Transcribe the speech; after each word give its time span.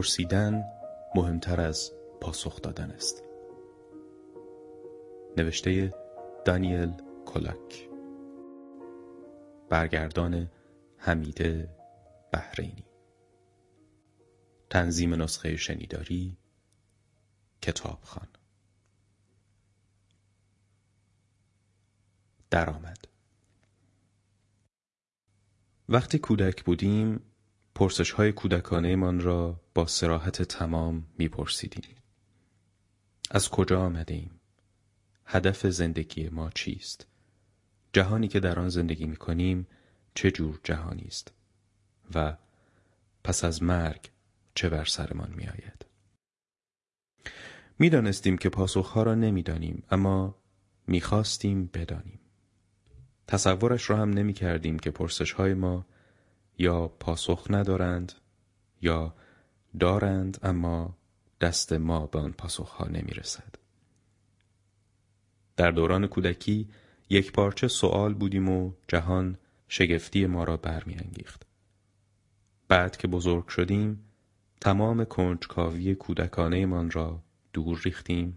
پرسیدن 0.00 0.64
مهمتر 1.14 1.60
از 1.60 1.92
پاسخ 2.20 2.62
دادن 2.62 2.90
است. 2.90 3.22
نوشته 5.36 5.94
دانیل 6.44 6.92
کلاک. 7.26 7.88
برگردان 9.68 10.50
حمیده 10.96 11.76
بحرینی. 12.32 12.84
تنظیم 14.70 15.22
نسخه 15.22 15.56
شنیداری 15.56 16.36
کتابخان 17.62 18.28
درآمد. 22.50 23.08
وقتی 25.88 26.18
کودک 26.18 26.64
بودیم 26.64 27.29
پرسش 27.80 28.10
های 28.10 28.32
کودکانه 28.32 28.96
من 28.96 29.20
را 29.20 29.60
با 29.74 29.86
سراحت 29.86 30.42
تمام 30.42 31.06
میپرسیدیم 31.18 31.96
از 33.30 33.48
کجا 33.48 33.80
آمده 33.80 34.14
ایم؟ 34.14 34.40
هدف 35.24 35.66
زندگی 35.66 36.28
ما 36.28 36.50
چیست؟ 36.50 37.06
جهانی 37.92 38.28
که 38.28 38.40
در 38.40 38.58
آن 38.58 38.68
زندگی 38.68 39.06
می 39.06 39.16
کنیم 39.16 39.66
چه 40.14 40.30
جور 40.30 40.60
جهانی 40.64 41.04
است؟ 41.06 41.32
و 42.14 42.36
پس 43.24 43.44
از 43.44 43.62
مرگ 43.62 44.10
چه 44.54 44.68
بر 44.68 44.84
سرمان 44.84 45.32
می 45.36 45.44
آید؟ 45.44 45.86
می 47.78 47.90
دانستیم 47.90 48.38
که 48.38 48.48
پاسخها 48.48 49.02
را 49.02 49.14
نمی‌دانیم 49.14 49.82
اما 49.90 50.34
می‌خواستیم 50.86 51.70
بدانیم. 51.74 52.20
تصورش 53.26 53.90
را 53.90 53.96
هم 53.96 54.10
نمی 54.10 54.32
کردیم 54.32 54.78
که 54.78 54.90
پرسش 54.90 55.32
های 55.32 55.54
ما 55.54 55.86
یا 56.60 56.88
پاسخ 56.88 57.46
ندارند 57.50 58.12
یا 58.82 59.14
دارند 59.80 60.38
اما 60.42 60.96
دست 61.40 61.72
ما 61.72 62.06
به 62.06 62.18
آن 62.18 62.32
پاسخها 62.32 62.88
نمی 62.88 63.10
رسد. 63.10 63.54
در 65.56 65.70
دوران 65.70 66.06
کودکی 66.06 66.68
یک 67.10 67.32
پارچه 67.32 67.68
سوال 67.68 68.14
بودیم 68.14 68.48
و 68.48 68.72
جهان 68.88 69.38
شگفتی 69.68 70.26
ما 70.26 70.44
را 70.44 70.56
برمیانگیخت. 70.56 71.42
بعد 72.68 72.96
که 72.96 73.08
بزرگ 73.08 73.48
شدیم 73.48 74.04
تمام 74.60 75.04
کنجکاوی 75.04 75.94
کودکانهمان 75.94 76.90
را 76.90 77.22
دور 77.52 77.80
ریختیم 77.84 78.36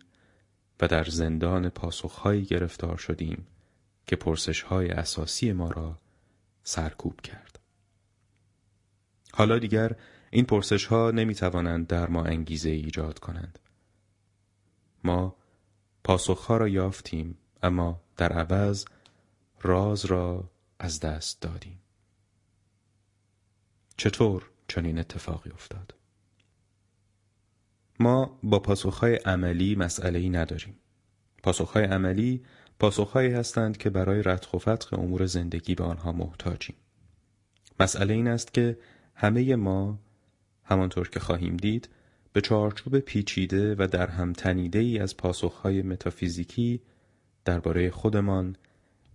و 0.82 0.88
در 0.88 1.04
زندان 1.04 1.70
پاسخهایی 1.70 2.44
گرفتار 2.44 2.98
شدیم 2.98 3.48
که 4.08 4.16
پرسشهای 4.16 4.90
اساسی 4.90 5.52
ما 5.52 5.72
را 5.72 5.98
سرکوب 6.64 7.22
کرد. 7.22 7.53
حالا 9.36 9.60
دیگر 9.60 9.96
این 10.32 10.46
پرسش 10.46 10.86
ها 10.86 11.12
نمی 11.12 11.36
توانند 11.36 11.88
در 11.88 12.08
ما 12.08 12.24
انگیزه 12.24 12.70
ایجاد 12.70 13.20
کنند. 13.20 13.60
ما 15.04 15.36
پاسخها 16.04 16.58
را 16.58 16.68
یافتیم 16.68 17.38
اما 17.64 18.02
در 18.18 18.34
عوض 18.34 18.86
راز 19.62 20.06
را 20.06 20.50
از 20.80 21.00
دست 21.00 21.42
دادیم. 21.42 21.80
چطور 23.98 24.50
چنین 24.68 25.00
اتفاقی 25.00 25.50
افتاد؟ 25.50 25.94
ما 28.00 28.40
با 28.44 28.60
پاسخهای 28.60 29.16
عملی 29.16 29.76
مسئله 29.76 30.20
ای 30.20 30.30
نداریم. 30.30 30.76
پاسخهای 31.44 31.84
عملی 31.84 32.44
پاسخهایی 32.80 33.32
هستند 33.32 33.78
که 33.78 33.90
برای 33.90 34.24
ردخ 34.24 34.54
و 34.54 34.58
فتق 34.58 35.00
امور 35.00 35.26
زندگی 35.26 35.76
به 35.76 35.84
آنها 35.84 36.12
محتاجیم. 36.12 36.76
مسئله 37.80 38.14
این 38.14 38.28
است 38.28 38.54
که 38.54 38.78
همه 39.16 39.56
ما 39.56 40.00
همانطور 40.64 41.10
که 41.10 41.20
خواهیم 41.20 41.58
دید 41.58 41.90
به 42.34 42.42
چارچوب 42.42 43.00
پیچیده 43.00 43.76
و 43.76 43.88
در 43.88 44.08
هم 44.08 44.34
تنیده 44.34 44.80
ای 44.80 45.00
از 45.00 45.18
پاسخهای 45.18 45.82
متافیزیکی 45.82 46.82
درباره 47.46 47.90
خودمان، 47.90 48.56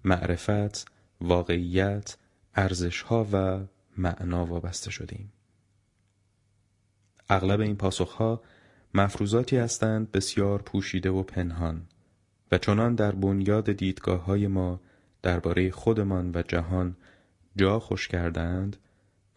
معرفت، 0.04 0.86
واقعیت، 1.20 2.16
ارزشها 2.54 3.28
و 3.32 3.60
معنا 3.96 4.46
وابسته 4.46 4.90
شدیم. 4.90 5.32
اغلب 7.28 7.60
این 7.60 7.76
پاسخها 7.76 8.42
مفروضاتی 8.94 9.56
هستند 9.56 10.12
بسیار 10.12 10.62
پوشیده 10.62 11.10
و 11.10 11.22
پنهان 11.22 11.82
و 12.52 12.58
چنان 12.58 12.94
در 12.94 13.12
بنیاد 13.12 13.72
دیدگاه 13.72 14.24
های 14.24 14.46
ما 14.46 14.80
درباره 15.22 15.70
خودمان 15.70 16.30
و 16.34 16.42
جهان 16.42 16.96
جا 17.56 17.78
خوش 17.78 18.08
کردند 18.08 18.76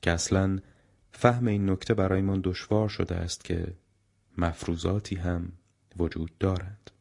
که 0.01 0.11
اصلا 0.11 0.59
فهم 1.11 1.47
این 1.47 1.69
نکته 1.69 1.93
برایمان 1.93 2.41
دشوار 2.43 2.89
شده 2.89 3.15
است 3.15 3.43
که 3.43 3.73
مفروضاتی 4.37 5.15
هم 5.15 5.51
وجود 5.99 6.37
دارند 6.39 6.91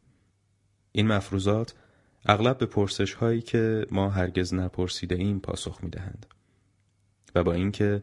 این 0.93 1.07
مفروضات 1.07 1.75
اغلب 2.27 2.59
به 2.59 2.67
پرسش 2.67 3.15
هایی 3.15 3.43
که 3.43 3.87
ما 3.91 4.11
هرگز 4.11 4.55
نپرسیده 4.55 5.15
ایم 5.15 5.41
پاسخ 5.41 5.85
می 5.85 5.91
دهند 5.91 6.27
و 7.35 7.45
با 7.45 7.53
اینکه 7.53 8.03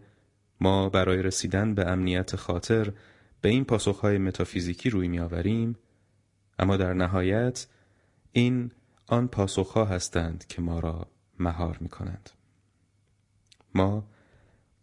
ما 0.61 0.89
برای 0.89 1.21
رسیدن 1.21 1.73
به 1.75 1.87
امنیت 1.87 2.35
خاطر 2.35 2.93
به 3.41 3.49
این 3.49 3.65
پاسخهای 3.65 4.17
متافیزیکی 4.17 4.89
روی 4.89 5.07
می 5.07 5.19
آوریم 5.19 5.75
اما 6.59 6.77
در 6.77 6.93
نهایت 6.93 7.67
این 8.31 8.71
آن 9.07 9.27
پاسخها 9.27 9.85
هستند 9.85 10.45
که 10.47 10.61
ما 10.61 10.79
را 10.79 11.07
مهار 11.39 11.77
می 11.81 11.89
کنند. 11.89 12.29
ما 13.75 14.07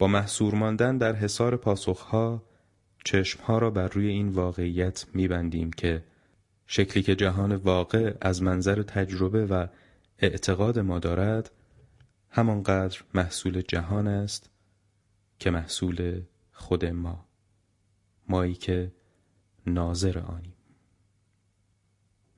محصور 0.07 0.55
ماندن 0.55 0.99
در 0.99 1.15
حصار 1.17 1.57
پاسخها 1.57 2.43
چشمها 3.05 3.59
را 3.59 3.71
بر 3.71 3.89
روی 3.89 4.07
این 4.07 4.29
واقعیت 4.29 5.07
میبندیم 5.15 5.71
که 5.71 6.05
شکلی 6.67 7.03
که 7.03 7.15
جهان 7.15 7.55
واقع 7.55 8.15
از 8.21 8.43
منظر 8.43 8.83
تجربه 8.83 9.47
و 9.47 9.67
اعتقاد 10.19 10.79
ما 10.79 10.99
دارد 10.99 11.51
همانقدر 12.31 13.01
محصول 13.15 13.61
جهان 13.61 14.07
است 14.07 14.51
که 15.39 15.51
محصول 15.51 16.23
خود 16.53 16.85
ما 16.85 17.27
مایی 18.29 18.55
که 18.55 18.93
ناظر 19.67 20.19
آنیم. 20.19 20.55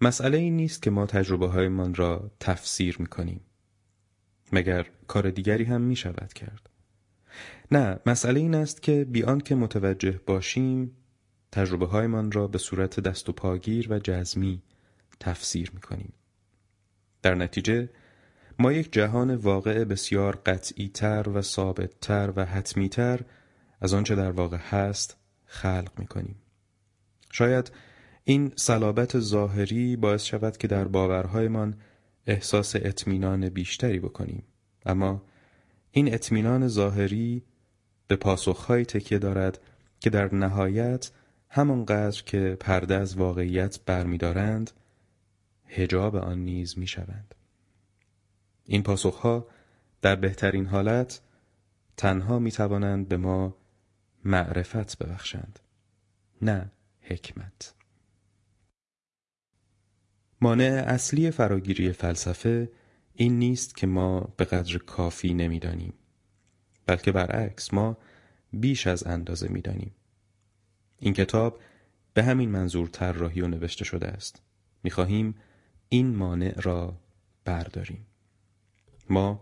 مسئله 0.01 0.39
این 0.39 0.57
نیست 0.57 0.83
که 0.83 0.91
ما 0.91 1.07
تجربه 1.07 1.49
های 1.49 1.69
من 1.69 1.95
را 1.95 2.31
تفسیر 2.41 2.97
می 2.99 3.07
کنیم 3.07 3.41
مگر 4.53 4.87
کار 5.07 5.31
دیگری 5.31 5.65
هم 5.65 5.81
می 5.81 5.97
شود 5.97 6.33
کرد. 6.33 6.76
نه 7.71 7.99
مسئله 8.07 8.41
این 8.41 8.55
است 8.55 8.83
که 8.83 9.05
بیان 9.05 9.41
که 9.41 9.55
متوجه 9.55 10.21
باشیم 10.27 10.97
تجربه 11.53 11.87
هایمان 11.87 12.33
را 12.33 12.47
به 12.47 12.59
صورت 12.59 13.01
دست 13.01 13.29
و 13.29 13.33
پاگیر 13.33 13.93
و 13.93 13.99
جزمی 13.99 14.63
تفسیر 15.21 15.71
می 15.75 15.81
کنیم. 15.81 16.13
در 17.23 17.35
نتیجه 17.35 17.89
ما 18.59 18.73
یک 18.73 18.93
جهان 18.93 19.35
واقع 19.35 19.85
بسیار 19.85 20.37
قطعی 20.47 20.89
تر 20.89 21.29
و 21.29 21.43
ثابت 21.43 22.01
تر 22.01 22.33
و 22.37 22.45
حتمی 22.45 22.89
تر 22.89 23.21
از 23.81 23.95
آنچه 23.95 24.15
در 24.15 24.31
واقع 24.31 24.57
هست 24.57 25.17
خلق 25.45 25.91
می 25.99 26.07
کنیم. 26.07 26.37
شاید 27.33 27.73
این 28.25 28.53
صلابت 28.57 29.19
ظاهری 29.19 29.97
باعث 29.97 30.25
شود 30.25 30.57
که 30.57 30.69
در 30.69 30.85
باورهایمان 30.89 31.77
احساس 32.27 32.77
اطمینان 32.77 33.49
بیشتری 33.49 33.99
بکنیم 33.99 34.43
اما 34.87 35.23
این 35.97 36.15
اطمینان 36.15 36.69
ظاهری 36.69 37.43
به 38.09 38.17
پاسخهایی 38.17 38.85
تکیه 38.85 39.19
دارد 39.19 39.61
که 40.01 40.11
در 40.11 40.35
نهایت 40.35 41.11
همانقدر 41.49 42.23
که 42.23 42.57
پرده 42.61 42.95
از 42.95 43.17
واقعیت 43.17 43.81
برمیدارند 43.87 44.71
هجاب 45.67 46.17
آن 46.17 46.39
نیز 46.39 46.79
می‌شوند. 46.79 47.35
این 48.65 48.83
پاسخها 48.83 49.47
در 50.03 50.17
بهترین 50.17 50.67
حالت 50.67 51.21
تنها 51.97 52.39
می 52.39 52.53
توانند 52.53 53.09
به 53.09 53.17
ما 53.17 53.57
معرفت 54.25 54.99
ببخشند 54.99 55.59
نه 56.43 56.71
حکمت. 57.01 57.75
مانع 60.41 60.85
اصلی 60.87 61.31
فراگیری 61.31 61.93
فلسفه 61.93 62.71
این 63.17 63.39
نیست 63.39 63.77
که 63.77 63.87
ما 63.87 64.21
به 64.21 64.45
قدر 64.45 64.79
کافی 64.79 65.35
نمی‌دانیم 65.35 65.93
بلکه 66.87 67.13
برعکس 67.13 67.75
ما 67.75 67.97
بیش 68.53 68.87
از 68.87 69.07
اندازه 69.07 69.49
می‌دانیم. 69.49 69.95
این 70.99 71.13
کتاب 71.15 71.61
به 72.15 72.23
همین 72.23 72.51
منظور 72.51 72.89
طراحی 72.89 73.41
و 73.41 73.47
نوشته 73.47 73.85
شده 73.85 74.07
است. 74.07 74.43
می‌خواهیم 74.83 75.35
این 75.89 76.17
مانع 76.17 76.61
را 76.61 76.97
برداریم. 77.45 78.07
ما 79.11 79.41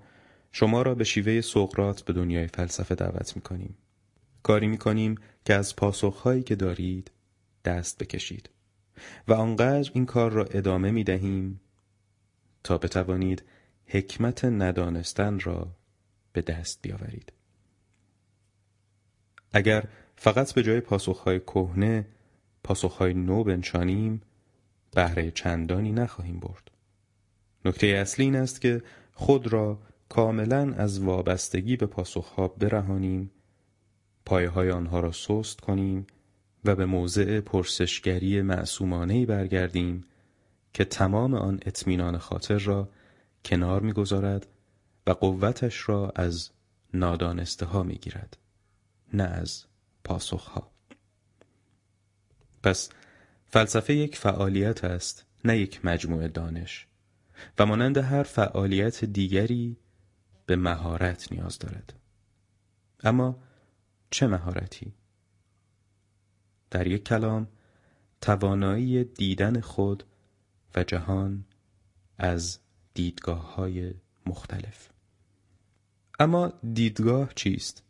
شما 0.52 0.82
را 0.82 0.94
به 0.94 1.04
شیوه 1.04 1.40
سقرات 1.40 2.02
به 2.02 2.12
دنیای 2.12 2.46
فلسفه 2.46 2.94
دعوت 2.94 3.36
می‌کنیم. 3.36 3.76
کاری 4.42 4.66
می‌کنیم 4.66 5.14
که 5.44 5.54
از 5.54 5.76
پاسخهایی 5.76 6.42
که 6.42 6.54
دارید 6.54 7.10
دست 7.64 7.98
بکشید. 7.98 8.50
و 9.28 9.32
آنقدر 9.32 9.90
این 9.94 10.06
کار 10.06 10.32
را 10.32 10.44
ادامه 10.44 10.90
می‌دهیم 10.90 11.60
تا 12.64 12.78
بتوانید 12.78 13.42
حکمت 13.86 14.44
ندانستن 14.44 15.40
را 15.40 15.68
به 16.32 16.42
دست 16.42 16.78
بیاورید. 16.82 17.32
اگر 19.52 19.84
فقط 20.16 20.52
به 20.52 20.62
جای 20.62 20.80
پاسخهای 20.80 21.40
کهنه 21.40 22.06
پاسخهای 22.64 23.14
نو 23.14 23.44
بنشانیم 23.44 24.22
بهره 24.94 25.30
چندانی 25.30 25.92
نخواهیم 25.92 26.40
برد. 26.40 26.70
نکته 27.64 27.86
اصلی 27.86 28.24
این 28.24 28.36
است 28.36 28.60
که 28.60 28.82
خود 29.12 29.46
را 29.52 29.78
کاملا 30.08 30.74
از 30.74 31.00
وابستگی 31.00 31.76
به 31.76 31.86
پاسخها 31.86 32.48
برهانیم 32.48 33.30
پایه 34.26 34.48
های 34.48 34.70
آنها 34.70 35.00
را 35.00 35.12
سست 35.12 35.60
کنیم 35.60 36.06
و 36.64 36.76
به 36.76 36.86
موضع 36.86 37.40
پرسشگری 37.40 38.42
معصومانه 38.42 39.26
برگردیم 39.26 40.04
که 40.72 40.84
تمام 40.84 41.34
آن 41.34 41.60
اطمینان 41.66 42.18
خاطر 42.18 42.58
را 42.58 42.88
کنار 43.44 43.80
می‌گذارد 43.80 44.46
و 45.06 45.10
قوتش 45.10 45.88
را 45.88 46.12
از 46.16 46.50
نادانسته 46.94 47.66
ها 47.66 47.82
می‌گیرد 47.82 48.36
نه 49.12 49.24
از 49.24 49.64
پاسخ 50.04 50.44
ها 50.44 50.70
پس 52.62 52.90
فلسفه 53.46 53.94
یک 53.94 54.16
فعالیت 54.16 54.84
است 54.84 55.26
نه 55.44 55.58
یک 55.58 55.84
مجموعه 55.84 56.28
دانش 56.28 56.86
و 57.58 57.66
مانند 57.66 57.96
هر 57.96 58.22
فعالیت 58.22 59.04
دیگری 59.04 59.76
به 60.46 60.56
مهارت 60.56 61.32
نیاز 61.32 61.58
دارد. 61.58 61.92
اما 63.04 63.42
چه 64.10 64.26
مهارتی؟ 64.26 64.94
در 66.70 66.86
یک 66.86 67.04
کلام 67.04 67.48
توانایی 68.20 69.04
دیدن 69.04 69.60
خود 69.60 70.04
و 70.74 70.84
جهان 70.84 71.44
از 72.18 72.58
دیدگاه 72.94 73.54
های 73.54 73.94
مختلف 74.26 74.88
اما 76.18 76.52
دیدگاه 76.72 77.34
چیست؟ 77.34 77.82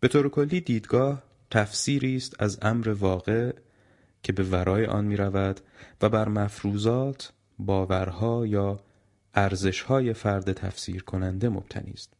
به 0.00 0.08
طور 0.08 0.28
کلی 0.28 0.60
دیدگاه 0.60 1.22
تفسیری 1.50 2.16
است 2.16 2.42
از 2.42 2.58
امر 2.62 2.88
واقع 2.88 3.52
که 4.22 4.32
به 4.32 4.42
ورای 4.42 4.86
آن 4.86 5.04
می 5.04 5.16
رود 5.16 5.60
و 6.02 6.08
بر 6.08 6.28
مفروضات، 6.28 7.32
باورها 7.58 8.46
یا 8.46 8.80
ارزشهای 9.34 10.12
فرد 10.12 10.52
تفسیر 10.52 11.02
کننده 11.02 11.48
مبتنی 11.48 11.92
است. 11.92 12.12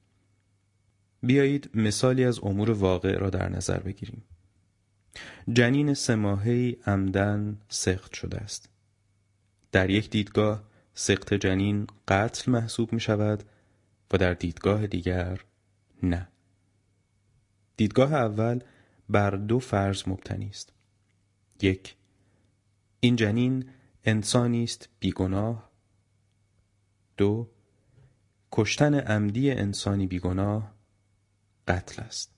بیایید 1.22 1.70
مثالی 1.74 2.24
از 2.24 2.40
امور 2.42 2.70
واقع 2.70 3.18
را 3.18 3.30
در 3.30 3.48
نظر 3.48 3.78
بگیریم. 3.78 4.22
جنین 5.52 5.94
سماهی 5.94 6.76
عمدن 6.86 7.58
سخت 7.68 8.12
شده 8.12 8.36
است. 8.36 8.68
در 9.72 9.90
یک 9.90 10.10
دیدگاه 10.10 10.62
سخت 10.98 11.34
جنین 11.34 11.86
قتل 12.08 12.52
محسوب 12.52 12.92
می 12.92 13.00
شود 13.00 13.42
و 14.12 14.18
در 14.18 14.34
دیدگاه 14.34 14.86
دیگر 14.86 15.40
نه. 16.02 16.28
دیدگاه 17.76 18.12
اول 18.14 18.60
بر 19.08 19.30
دو 19.30 19.58
فرض 19.58 20.08
مبتنی 20.08 20.48
است. 20.48 20.72
یک 21.62 21.96
این 23.00 23.16
جنین 23.16 23.70
انسانی 24.04 24.64
است 24.64 24.88
بیگناه 25.00 25.70
دو 27.16 27.50
کشتن 28.52 28.94
عمدی 28.94 29.50
انسانی 29.50 30.06
بیگناه 30.06 30.74
قتل 31.68 32.02
است 32.02 32.34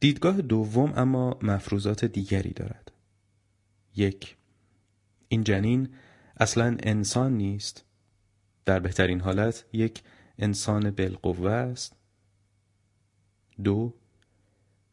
دیدگاه 0.00 0.40
دوم 0.40 0.92
اما 0.96 1.38
مفروضات 1.42 2.04
دیگری 2.04 2.52
دارد 2.52 2.92
یک 3.96 4.37
این 5.28 5.44
جنین 5.44 5.88
اصلا 6.40 6.76
انسان 6.82 7.32
نیست 7.36 7.84
در 8.64 8.80
بهترین 8.80 9.20
حالت 9.20 9.64
یک 9.72 10.02
انسان 10.38 10.90
بالقوه 10.90 11.50
است 11.50 11.96
دو 13.64 13.94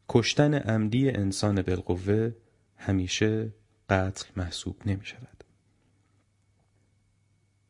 کشتن 0.08 0.54
عمدی 0.54 1.10
انسان 1.10 1.62
بالقوه 1.62 2.32
همیشه 2.76 3.52
قتل 3.90 4.24
محسوب 4.36 4.76
نمی 4.86 5.04
شود. 5.04 5.44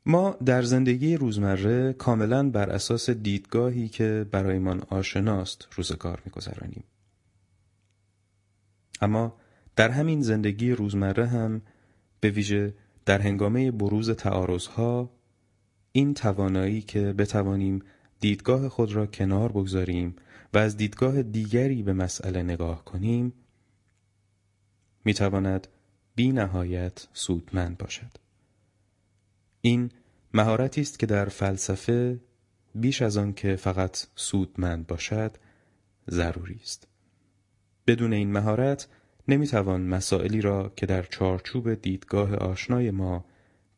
ما 0.06 0.36
در 0.44 0.62
زندگی 0.62 1.16
روزمره 1.16 1.92
کاملا 1.92 2.50
بر 2.50 2.70
اساس 2.70 3.10
دیدگاهی 3.10 3.88
که 3.88 4.26
برایمان 4.30 4.82
آشناست 4.90 5.68
روزگار 5.72 6.22
میگذرانیم. 6.24 6.84
اما 9.00 9.36
در 9.76 9.90
همین 9.90 10.22
زندگی 10.22 10.72
روزمره 10.72 11.26
هم 11.26 11.62
به 12.26 12.31
ویژه 12.31 12.75
در 13.05 13.20
هنگامه 13.20 13.70
بروز 13.70 14.11
تعارضها 14.11 15.11
این 15.93 16.14
توانایی 16.14 16.82
که 16.82 17.12
بتوانیم 17.12 17.82
دیدگاه 18.20 18.69
خود 18.69 18.93
را 18.93 19.06
کنار 19.06 19.52
بگذاریم 19.52 20.17
و 20.55 20.58
از 20.58 20.76
دیدگاه 20.76 21.23
دیگری 21.23 21.82
به 21.82 21.93
مسئله 21.93 22.43
نگاه 22.43 22.84
کنیم 22.84 23.32
می‌تواند 25.05 25.69
بی 26.14 26.32
نهایت 26.32 27.08
سودمند 27.12 27.78
باشد. 27.78 28.12
این 29.61 29.90
مهارتی 30.34 30.81
است 30.81 30.99
که 30.99 31.06
در 31.06 31.28
فلسفه 31.28 32.20
بیش 32.75 33.02
از 33.02 33.17
آن 33.17 33.32
که 33.32 33.56
فقط 33.56 34.06
سودمند 34.14 34.87
باشد 34.87 35.37
ضروری 36.11 36.61
است. 36.62 36.88
بدون 37.87 38.12
این 38.12 38.33
مهارت 38.33 38.88
نمی‌توان 39.28 39.80
مسائلی 39.87 40.40
را 40.40 40.73
که 40.76 40.87
در 40.87 41.02
چارچوب 41.02 41.75
دیدگاه 41.75 42.35
آشنای 42.35 42.90
ما 42.90 43.25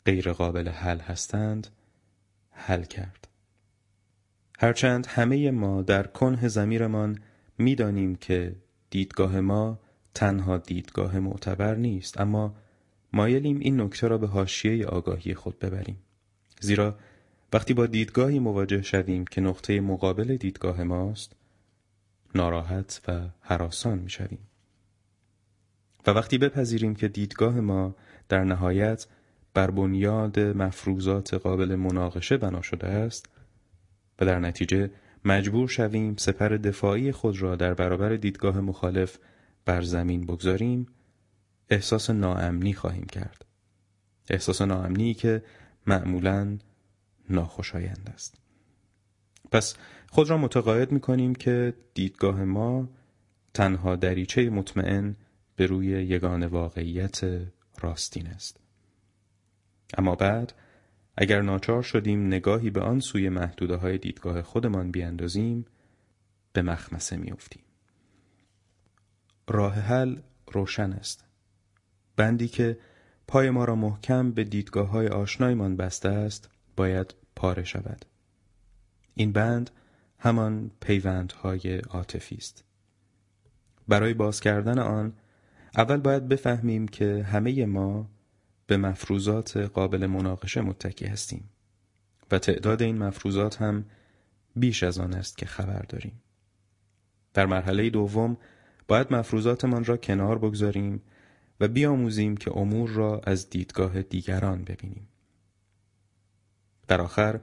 غیر 0.05 0.33
قابل 0.33 0.69
حل 0.69 0.99
هستند 0.99 1.67
حل 2.51 2.83
کرد. 2.83 3.29
هرچند 4.59 5.07
همه 5.07 5.51
ما 5.51 5.83
در 5.83 6.07
کنه 6.07 6.49
زمیرمان 6.49 7.19
می‌دانیم 7.59 8.17
که 8.17 8.57
دیدگاه 8.91 9.41
ما 9.41 9.79
تنها 10.15 10.59
دیدگاه 10.59 11.19
معتبر 11.19 11.75
نیست 11.75 12.21
اما 12.21 12.55
مایلیم 13.13 13.59
این 13.59 13.81
نکته 13.81 14.09
را 14.09 14.19
به 14.19 14.27
حاشیه 14.27 14.87
آگاهی 14.87 15.35
خود 15.35 15.59
ببریم 15.59 15.99
زیرا 16.61 16.99
وقتی 17.53 17.75
با 17.75 17.87
دیدگاهی 17.87 18.39
مواجه 18.39 18.83
شویم 18.83 19.25
که 19.25 19.41
نقطه 19.41 19.81
مقابل 19.81 20.37
دیدگاه 20.37 20.83
ماست 20.83 21.33
ناراحت 22.35 23.03
و 23.09 23.21
حراسان 23.41 23.99
می 23.99 24.11
شویم. 24.11 24.48
و 26.09 26.11
وقتی 26.11 26.39
بپذیریم 26.39 26.95
که 26.95 27.09
دیدگاه 27.09 27.61
ما 27.61 27.95
در 28.29 28.45
نهایت 28.45 29.07
بر 29.55 29.71
بنیاد 29.71 30.41
مفروضات 30.41 31.35
قابل 31.35 31.75
مناقشه 31.75 32.37
بنا 32.37 32.63
شده 32.63 32.87
است 32.87 33.29
و 34.21 34.25
در 34.25 34.39
نتیجه 34.39 34.91
مجبور 35.25 35.69
شویم 35.69 36.17
سپر 36.17 36.49
دفاعی 36.49 37.13
خود 37.13 37.43
را 37.43 37.57
در 37.57 37.75
برابر 37.75 38.17
دیدگاه 38.17 38.61
مخالف 38.61 39.19
بر 39.65 39.83
زمین 39.83 40.27
بگذاریم 40.27 40.87
احساس 41.71 42.11
ناامنی 42.11 42.75
خواهیم 42.75 43.07
کرد. 43.07 43.45
احساس 44.31 44.63
ناامنی 44.63 45.15
که 45.15 45.43
معمولا 45.87 46.59
ناخوشایند 47.31 48.11
است. 48.15 48.35
پس 49.53 49.77
خود 50.11 50.31
را 50.31 50.39
متقاعد 50.39 50.93
می 50.93 51.01
کنیم 51.01 51.35
که 51.35 51.75
دیدگاه 51.95 52.45
ما 52.45 52.89
تنها 53.55 53.97
دریچه 53.97 54.51
مطمئن 54.51 55.17
به 55.59 55.67
روی 55.67 55.87
یگان 55.87 56.47
واقعیت 56.47 57.21
راستین 57.81 58.27
است. 58.27 58.61
اما 59.99 60.15
بعد 60.15 60.53
اگر 61.17 61.43
ناچار 61.43 61.83
شدیم 61.83 62.27
نگاهی 62.27 62.71
به 62.71 62.81
آن 62.81 63.01
سوی 63.01 63.29
محدوده 63.29 63.77
های 63.77 63.99
دیدگاه 63.99 64.43
خودمان 64.43 64.91
بیاندازیم 64.91 65.67
به 66.53 66.63
مخمسه 66.63 67.17
میافتیم. 67.17 67.63
راه 69.49 69.75
حل 69.75 70.17
روشن 70.53 70.93
است. 70.93 71.25
بندی 72.17 72.49
که 72.49 72.79
پای 73.29 73.51
ما 73.51 73.65
را 73.65 73.75
محکم 73.75 74.33
به 74.33 74.45
دیدگاه 74.45 74.89
های 74.89 75.09
آشنایمان 75.09 75.77
بسته 75.77 76.09
است 76.09 76.51
باید 76.77 77.15
پاره 77.37 77.65
شود. 77.65 78.05
این 79.15 79.33
بند 79.33 79.71
همان 80.19 80.71
پیوندهای 80.81 81.79
عاطفی 81.79 82.37
است. 82.37 82.65
برای 83.89 84.15
باز 84.15 84.41
کردن 84.41 84.79
آن 84.79 85.13
اول 85.77 85.97
باید 85.97 86.29
بفهمیم 86.29 86.89
که 86.89 87.23
همه 87.23 87.67
ما 87.67 88.11
به 88.67 88.77
مفروضات 88.77 89.57
قابل 89.57 90.07
مناقشه 90.07 90.61
متکی 90.61 91.07
هستیم 91.07 91.51
و 92.31 92.39
تعداد 92.39 92.83
این 92.83 92.99
مفروضات 92.99 93.63
هم 93.63 93.85
بیش 94.57 94.83
از 94.83 94.99
آن 94.99 95.15
است 95.15 95.39
که 95.39 95.47
خبر 95.47 95.83
داریم 95.89 96.23
در 97.35 97.47
مرحله 97.47 97.91
دوم 97.91 98.37
باید 98.89 99.15
مفروضاتمان 99.15 99.85
را 99.85 99.97
کنار 99.97 100.39
بگذاریم 100.39 101.03
و 101.61 101.69
بیاموزیم 101.69 102.37
که 102.37 102.57
امور 102.57 102.91
را 102.91 103.21
از 103.25 103.51
دیدگاه 103.51 104.03
دیگران 104.03 104.65
ببینیم. 104.65 105.09
در 106.89 107.01
آخر 107.01 107.41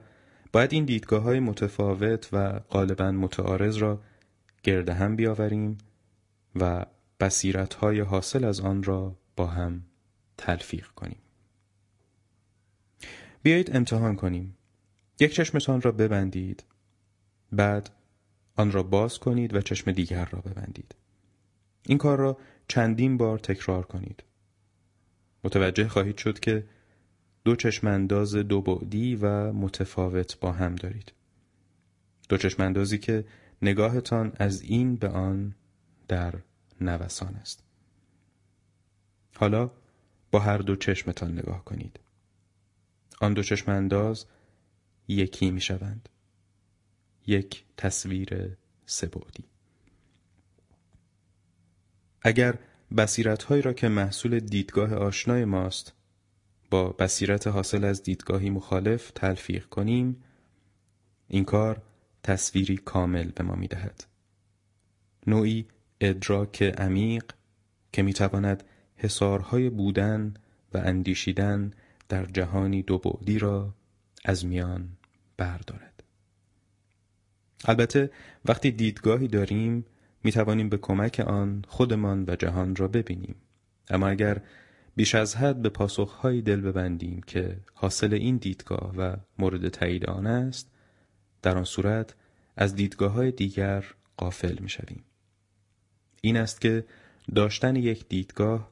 باید 0.52 0.72
این 0.72 0.84
دیدگاه 0.84 1.22
های 1.22 1.40
متفاوت 1.40 2.28
و 2.32 2.58
غالبا 2.58 3.10
متعارض 3.10 3.76
را 3.76 4.00
گرده 4.62 4.94
هم 4.94 5.16
بیاوریم 5.16 5.78
و 6.56 6.86
بصیرت 7.20 7.74
های 7.74 8.00
حاصل 8.00 8.44
از 8.44 8.60
آن 8.60 8.82
را 8.82 9.16
با 9.36 9.46
هم 9.46 9.82
تلفیق 10.38 10.86
کنیم. 10.86 11.18
بیایید 13.42 13.76
امتحان 13.76 14.16
کنیم. 14.16 14.56
یک 15.20 15.34
چشمتان 15.34 15.80
را 15.80 15.92
ببندید. 15.92 16.64
بعد 17.52 17.90
آن 18.56 18.72
را 18.72 18.82
باز 18.82 19.18
کنید 19.18 19.54
و 19.54 19.60
چشم 19.60 19.92
دیگر 19.92 20.24
را 20.24 20.40
ببندید 20.40 20.94
این 21.86 21.98
کار 21.98 22.18
را 22.18 22.38
چندین 22.68 23.16
بار 23.16 23.38
تکرار 23.38 23.86
کنید 23.86 24.22
متوجه 25.44 25.88
خواهید 25.88 26.18
شد 26.18 26.40
که 26.40 26.64
دو 27.44 27.56
چشمانداز 27.56 28.34
دو 28.34 28.62
بعدی 28.62 29.16
و 29.16 29.52
متفاوت 29.52 30.40
با 30.40 30.52
هم 30.52 30.74
دارید 30.74 31.12
دو 32.28 32.36
چشماندازی 32.36 32.98
که 32.98 33.24
نگاهتان 33.62 34.32
از 34.36 34.62
این 34.62 34.96
به 34.96 35.08
آن 35.08 35.54
در 36.08 36.34
نوسان 36.80 37.34
است. 37.34 37.62
حالا 39.36 39.70
با 40.30 40.38
هر 40.38 40.58
دو 40.58 40.76
چشمتان 40.76 41.32
نگاه 41.32 41.64
کنید. 41.64 42.00
آن 43.20 43.34
دو 43.34 43.42
چشمانداز 43.42 44.26
یکی 45.08 45.50
می 45.50 45.60
شوند 45.60 46.08
یک 47.26 47.64
تصویر 47.76 48.56
سبودی 48.86 49.44
اگر 52.22 52.58
بصیرت 52.96 53.52
را 53.52 53.72
که 53.72 53.88
محصول 53.88 54.40
دیدگاه 54.40 54.94
آشنای 54.94 55.44
ماست 55.44 55.92
با 56.70 56.88
بصیرت 56.88 57.46
حاصل 57.46 57.84
از 57.84 58.02
دیدگاهی 58.02 58.50
مخالف 58.50 59.10
تلفیق 59.10 59.66
کنیم 59.66 60.22
این 61.28 61.44
کار 61.44 61.82
تصویری 62.22 62.76
کامل 62.76 63.30
به 63.30 63.44
ما 63.44 63.54
می 63.54 63.68
دهد. 63.68 64.04
نوعی 65.26 65.66
ادراک 66.00 66.62
عمیق 66.62 67.24
که 67.92 68.02
می 68.02 68.12
تواند 68.12 68.64
حسارهای 68.96 69.70
بودن 69.70 70.34
و 70.74 70.78
اندیشیدن 70.78 71.72
در 72.08 72.24
جهانی 72.24 72.82
دو 72.82 72.98
بعدی 72.98 73.38
را 73.38 73.74
از 74.24 74.46
میان 74.46 74.88
بردارد. 75.36 76.02
البته 77.64 78.10
وقتی 78.44 78.70
دیدگاهی 78.70 79.28
داریم 79.28 79.84
می 80.24 80.32
توانیم 80.32 80.68
به 80.68 80.76
کمک 80.76 81.20
آن 81.20 81.64
خودمان 81.68 82.24
و 82.28 82.36
جهان 82.36 82.76
را 82.76 82.88
ببینیم. 82.88 83.36
اما 83.90 84.08
اگر 84.08 84.42
بیش 84.96 85.14
از 85.14 85.36
حد 85.36 85.62
به 85.62 85.68
پاسخهایی 85.68 86.42
دل 86.42 86.60
ببندیم 86.60 87.20
که 87.26 87.56
حاصل 87.74 88.14
این 88.14 88.36
دیدگاه 88.36 88.94
و 88.96 89.16
مورد 89.38 89.68
تایید 89.68 90.06
آن 90.06 90.26
است 90.26 90.70
در 91.42 91.58
آن 91.58 91.64
صورت 91.64 92.14
از 92.56 92.74
دیدگاه 92.74 93.12
های 93.12 93.30
دیگر 93.30 93.84
قافل 94.16 94.58
می 94.58 94.68
شویم. 94.68 95.04
این 96.26 96.36
است 96.36 96.60
که 96.60 96.84
داشتن 97.34 97.76
یک 97.76 98.08
دیدگاه 98.08 98.70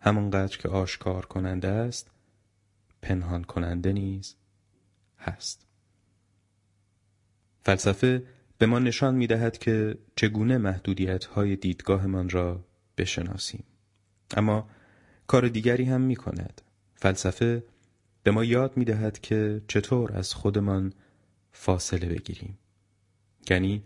همانقدر 0.00 0.56
که 0.56 0.68
آشکار 0.68 1.26
کننده 1.26 1.68
است 1.68 2.10
پنهان 3.02 3.44
کننده 3.44 3.92
نیز 3.92 4.34
هست. 5.18 5.66
فلسفه 7.62 8.22
به 8.58 8.66
ما 8.66 8.78
نشان 8.78 9.14
می 9.14 9.26
دهد 9.26 9.58
که 9.58 9.98
چگونه 10.16 10.58
محدودیت 10.58 11.24
های 11.24 11.56
دیدگاهمان 11.56 12.28
را 12.28 12.64
بشناسیم. 12.98 13.64
اما 14.36 14.68
کار 15.26 15.48
دیگری 15.48 15.84
هم 15.84 16.00
می 16.00 16.16
کند 16.16 16.62
فلسفه 16.94 17.64
به 18.22 18.30
ما 18.30 18.44
یاد 18.44 18.76
می 18.76 18.84
دهد 18.84 19.20
که 19.20 19.62
چطور 19.68 20.12
از 20.12 20.34
خودمان 20.34 20.92
فاصله 21.52 22.08
بگیریم. 22.08 22.58
یعنی 23.50 23.82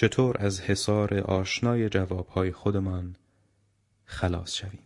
چطور 0.00 0.36
از 0.38 0.60
حصار 0.60 1.18
آشنای 1.18 1.88
جوابهای 1.88 2.52
خودمان 2.52 3.16
خلاص 4.04 4.54
شویم 4.54 4.82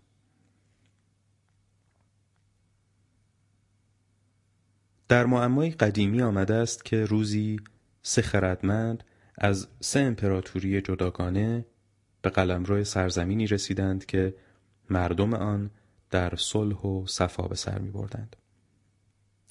در 5.09 5.27
معمای 5.27 5.71
قدیمی 5.71 6.23
آمده 6.23 6.55
است 6.55 6.85
که 6.85 7.05
روزی 7.05 7.61
سه 8.03 8.23
خردمند 8.23 9.05
از 9.39 9.69
سه 9.81 10.01
امپراتوری 10.01 10.81
جداگانه 10.81 11.67
به 12.23 12.31
قلمرو 12.31 12.85
سرزمینی 12.85 13.47
رسیدند 13.47 14.07
که 14.07 14.35
مردم 14.91 15.35
آن 15.35 15.71
در 16.11 16.37
صلح 16.37 16.77
و 16.77 17.07
صفا 17.07 17.49
به 17.49 17.55
سر 17.55 17.79
می 17.79 17.91
بردند. 17.91 18.37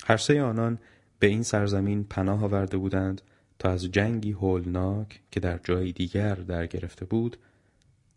هر 0.05 0.17
سه 0.17 0.41
آنان 0.41 0.79
به 1.19 1.27
این 1.27 1.43
سرزمین 1.43 2.03
پناه 2.03 2.43
آورده 2.43 2.77
بودند 2.77 3.21
تا 3.63 3.71
از 3.71 3.83
جنگی 3.83 4.31
هولناک 4.31 5.21
که 5.31 5.39
در 5.39 5.59
جای 5.63 5.91
دیگر 5.91 6.35
در 6.35 6.67
گرفته 6.67 7.05
بود 7.05 7.37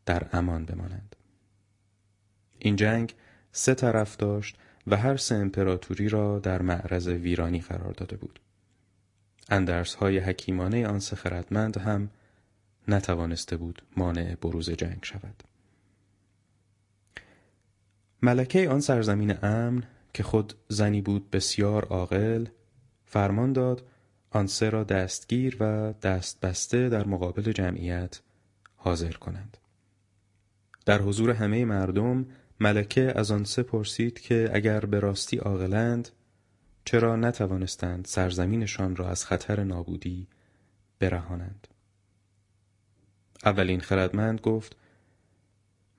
در 0.07 0.27
امان 0.33 0.65
بمانند. 0.65 1.17
این 2.59 2.77
جنگ 2.77 3.15
سه 3.53 3.75
طرف 3.75 4.17
داشت 4.17 4.57
و 4.87 4.97
هر 4.97 5.17
سه 5.17 5.35
امپراتوری 5.35 6.09
را 6.09 6.39
در 6.39 6.63
معرض 6.63 7.09
ویرانی 7.09 7.61
قرار 7.61 7.93
داده 7.93 8.17
بود. 8.17 8.41
اندرس 9.49 9.95
های 9.95 10.19
حکیمانه 10.19 10.87
آن 10.87 11.01
سه 11.01 11.17
خردمند 11.17 11.79
هم 11.79 12.11
نتوانسته 12.89 13.57
بود 13.57 13.83
مانع 13.97 14.35
بروز 14.35 14.71
جنگ 14.71 14.99
شود. 15.03 15.43
ملکه 18.23 18.69
آن 18.69 18.81
سرزمین 18.81 19.45
امن 19.45 19.83
که 20.15 20.23
خود 20.23 20.55
زنی 20.69 21.01
بود 21.01 21.31
بسیار 21.31 21.85
عاقل 21.85 22.47
فرمان 23.05 23.53
داد 23.53 23.83
آن 24.37 24.49
را 24.71 24.85
دستگیر 24.85 25.57
و 25.61 25.95
دست 26.03 26.41
بسته 26.41 26.89
در 26.89 27.07
مقابل 27.07 27.53
جمعیت 27.53 28.21
حاضر 28.77 29.13
کنند. 29.13 29.57
در 30.87 31.03
حضور 31.03 31.31
همه 31.31 31.65
مردم 31.65 32.27
ملکه 32.61 33.13
از 33.17 33.31
آن 33.31 33.45
سه 33.45 33.63
پرسید 33.63 34.21
که 34.21 34.51
اگر 34.53 34.81
به 34.81 35.01
راستی 35.01 35.37
عاقلند 35.37 36.09
چرا 36.85 37.17
نتوانستند 37.17 38.05
سرزمینشان 38.05 38.97
را 38.97 39.09
از 39.09 39.25
خطر 39.25 39.65
نابودی 39.65 40.27
برهانند 40.99 41.69
اولین 43.45 43.81
خردمند 43.81 44.41
گفت 44.41 44.77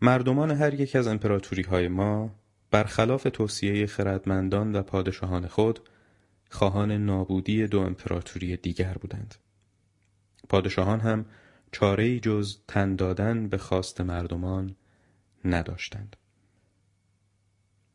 مردمان 0.02 0.52
هر 0.52 0.74
یک 0.74 0.96
از 0.96 1.08
امپراتوری 1.08 1.64
های 1.64 1.88
ما 1.88 2.36
برخلاف 2.72 3.28
توصیه 3.34 3.88
خردمندان 3.88 4.76
و 4.76 4.82
پادشاهان 4.82 5.48
خود 5.48 5.80
خواهان 6.50 6.92
نابودی 6.92 7.68
دو 7.68 7.80
امپراتوری 7.80 8.58
دیگر 8.58 8.94
بودند. 8.94 9.36
پادشاهان 10.50 11.00
هم 11.00 11.26
چاره 11.72 12.20
جز 12.20 12.58
تن 12.68 12.96
دادن 12.96 13.48
به 13.48 13.58
خواست 13.58 14.02
مردمان 14.02 14.76
نداشتند. 15.46 16.16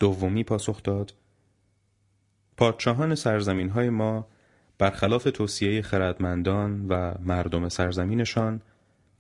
دومی 0.00 0.44
پاسخ 0.44 0.82
داد 0.82 1.14
پادشاهان 2.56 3.14
سرزمین 3.14 3.68
های 3.68 3.90
ما 3.90 4.28
برخلاف 4.78 5.25
توصیه 5.25 5.82
خردمندان 5.82 6.88
و 6.88 7.14
مردم 7.21 7.68
سرزمینشان 7.68 8.62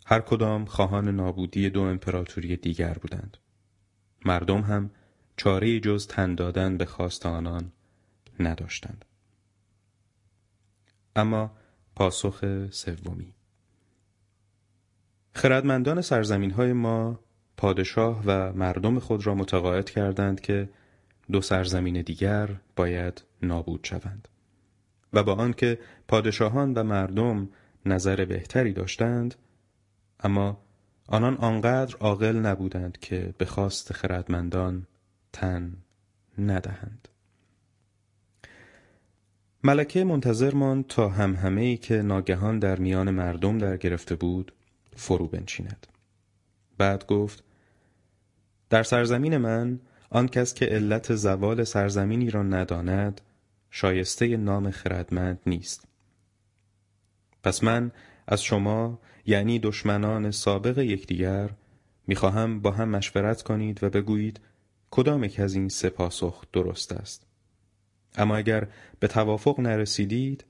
هر 0.06 0.20
کدام 0.20 0.64
خواهان 0.64 1.08
نابودی 1.08 1.70
دو 1.70 1.80
امپراتوری 1.82 2.56
دیگر 2.56 2.94
بودند. 2.94 3.36
مردم 4.24 4.60
هم 4.60 4.90
چاره 5.36 5.80
جز 5.80 6.06
تن 6.06 6.34
دادن 6.34 6.76
به 6.76 6.84
خواست 6.84 7.26
آنان 7.26 7.72
نداشتند. 8.40 9.04
اما 11.16 11.50
پاسخ 11.96 12.68
سومی. 12.70 13.34
خردمندان 15.34 16.00
سرزمین 16.00 16.50
های 16.50 16.72
ما 16.72 17.20
پادشاه 17.56 18.22
و 18.26 18.52
مردم 18.52 18.98
خود 18.98 19.26
را 19.26 19.34
متقاعد 19.34 19.90
کردند 19.90 20.40
که 20.40 20.68
دو 21.32 21.40
سرزمین 21.40 22.02
دیگر 22.02 22.50
باید 22.76 23.22
نابود 23.42 23.84
شوند 23.84 24.28
و 25.12 25.22
با 25.22 25.34
آنکه 25.34 25.78
پادشاهان 26.08 26.74
و 26.74 26.82
مردم 26.82 27.48
نظر 27.86 28.24
بهتری 28.24 28.72
داشتند 28.72 29.34
اما 30.20 30.62
آنان 31.06 31.36
آنقدر 31.36 31.96
عاقل 32.00 32.36
نبودند 32.36 32.98
که 32.98 33.34
به 33.38 33.44
خواست 33.44 33.92
خردمندان 33.92 34.86
تن 35.32 35.76
ندهند. 36.38 37.08
ملکه 39.64 40.04
منتظر 40.04 40.54
ماند 40.54 40.86
تا 40.86 41.08
هم 41.08 41.34
همه 41.34 41.60
ای 41.60 41.76
که 41.76 42.02
ناگهان 42.02 42.58
در 42.58 42.78
میان 42.78 43.10
مردم 43.10 43.58
در 43.58 43.76
گرفته 43.76 44.14
بود 44.14 44.52
فرو 44.96 45.26
بنشیند. 45.26 45.86
بعد 46.78 47.06
گفت 47.06 47.44
در 48.70 48.82
سرزمین 48.82 49.36
من 49.36 49.80
آن 50.10 50.28
کس 50.28 50.54
که 50.54 50.66
علت 50.66 51.14
زوال 51.14 51.64
سرزمینی 51.64 52.30
را 52.30 52.42
نداند 52.42 53.20
شایسته 53.70 54.36
نام 54.36 54.70
خردمند 54.70 55.40
نیست. 55.46 55.88
پس 57.42 57.64
من 57.64 57.90
از 58.26 58.42
شما 58.42 58.98
یعنی 59.26 59.58
دشمنان 59.58 60.30
سابق 60.30 60.78
یکدیگر 60.78 61.50
می‌خواهم 62.06 62.60
با 62.60 62.70
هم 62.70 62.88
مشورت 62.88 63.42
کنید 63.42 63.84
و 63.84 63.90
بگویید 63.90 64.40
کدام 64.90 65.24
یک 65.24 65.40
از 65.40 65.54
این 65.54 65.68
سه 65.68 65.90
پاسخ 65.90 66.44
درست 66.52 66.92
است. 66.92 67.31
اما 68.14 68.36
اگر 68.36 68.68
به 69.00 69.08
توافق 69.08 69.60
نرسیدید 69.60 70.44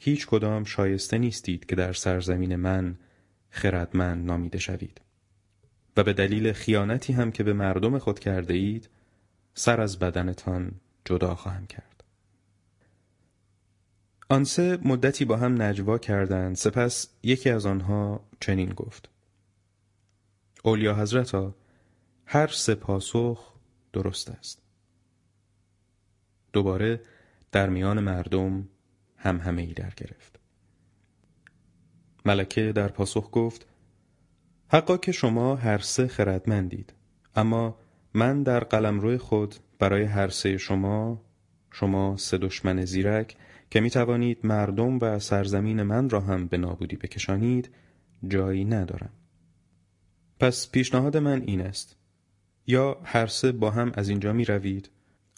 هیچ 0.00 0.26
کدام 0.26 0.64
شایسته 0.64 1.18
نیستید 1.18 1.66
که 1.66 1.76
در 1.76 1.92
سرزمین 1.92 2.56
من 2.56 2.98
خردمند 3.50 4.26
نامیده 4.26 4.58
شوید. 4.58 5.00
و 5.96 6.02
به 6.02 6.12
دلیل 6.12 6.52
خیانتی 6.52 7.12
هم 7.12 7.32
که 7.32 7.42
به 7.42 7.52
مردم 7.52 7.98
خود 7.98 8.18
کرده 8.18 8.54
اید 8.54 8.88
سر 9.54 9.80
از 9.80 9.98
بدنتان 9.98 10.72
جدا 11.04 11.34
خواهم 11.34 11.66
کرد. 11.66 12.04
آن 14.28 14.44
سه 14.44 14.78
مدتی 14.84 15.24
با 15.24 15.36
هم 15.36 15.62
نجوا 15.62 15.98
کردند 15.98 16.56
سپس 16.56 17.08
یکی 17.22 17.50
از 17.50 17.66
آنها 17.66 18.24
چنین 18.40 18.70
گفت. 18.70 19.08
اولیا 20.64 20.94
حضرتا 20.94 21.54
هر 22.26 22.46
سه 22.46 22.74
پاسخ 22.74 23.52
درست 23.92 24.30
است. 24.30 24.61
دوباره 26.52 27.00
در 27.52 27.68
میان 27.68 28.00
مردم 28.00 28.68
هم 29.16 29.36
همه 29.36 29.62
ای 29.62 29.72
در 29.72 29.90
گرفت. 29.96 30.38
ملکه 32.26 32.72
در 32.72 32.88
پاسخ 32.88 33.30
گفت 33.32 33.66
حقا 34.68 34.96
که 34.96 35.12
شما 35.12 35.56
هر 35.56 35.78
سه 35.78 36.06
خردمندید 36.06 36.92
اما 37.36 37.78
من 38.14 38.42
در 38.42 38.64
قلمرو 38.64 39.18
خود 39.18 39.54
برای 39.78 40.02
هر 40.02 40.28
سه 40.28 40.56
شما 40.56 41.24
شما 41.70 42.16
سه 42.16 42.38
دشمن 42.38 42.84
زیرک 42.84 43.36
که 43.70 43.80
می 43.80 43.90
توانید 43.90 44.46
مردم 44.46 44.98
و 44.98 45.18
سرزمین 45.18 45.82
من 45.82 46.10
را 46.10 46.20
هم 46.20 46.46
به 46.46 46.56
نابودی 46.56 46.96
بکشانید 46.96 47.70
جایی 48.28 48.64
ندارم. 48.64 49.12
پس 50.40 50.70
پیشنهاد 50.70 51.16
من 51.16 51.42
این 51.42 51.60
است 51.60 51.96
یا 52.66 53.00
هر 53.04 53.26
سه 53.26 53.52
با 53.52 53.70
هم 53.70 53.92
از 53.94 54.08
اینجا 54.08 54.32
می 54.32 54.44
روید 54.44 54.90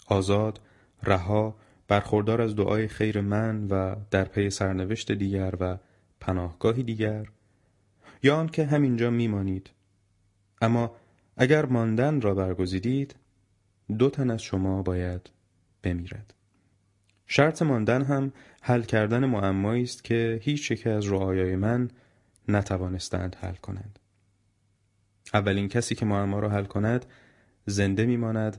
آزاد 0.07 0.61
رها 1.05 1.55
برخوردار 1.87 2.41
از 2.41 2.55
دعای 2.55 2.87
خیر 2.87 3.21
من 3.21 3.67
و 3.67 3.95
در 4.11 4.23
پی 4.23 4.49
سرنوشت 4.49 5.11
دیگر 5.11 5.53
و 5.59 5.77
پناهگاهی 6.19 6.83
دیگر 6.83 7.25
یا 8.23 8.35
آنکه 8.35 8.65
همینجا 8.65 9.09
میمانید. 9.09 9.69
اما 10.61 10.95
اگر 11.37 11.65
ماندن 11.65 12.21
را 12.21 12.35
برگزیدید 12.35 13.15
دو 13.97 14.09
تن 14.09 14.31
از 14.31 14.41
شما 14.41 14.81
باید 14.81 15.29
بمیرد. 15.83 16.33
شرط 17.27 17.61
ماندن 17.61 18.01
هم 18.01 18.33
حل 18.61 18.81
کردن 18.81 19.25
معمایی 19.25 19.83
است 19.83 20.03
که 20.03 20.39
هیچ 20.43 20.71
یک 20.71 20.87
از 20.87 21.07
رعایای 21.07 21.55
من 21.55 21.89
نتوانستند 22.47 23.35
حل 23.39 23.55
کنند. 23.55 23.99
اولین 25.33 25.67
کسی 25.67 25.95
که 25.95 26.05
معما 26.05 26.39
را 26.39 26.49
حل 26.49 26.65
کند 26.65 27.05
زنده 27.65 28.05
میماند 28.05 28.57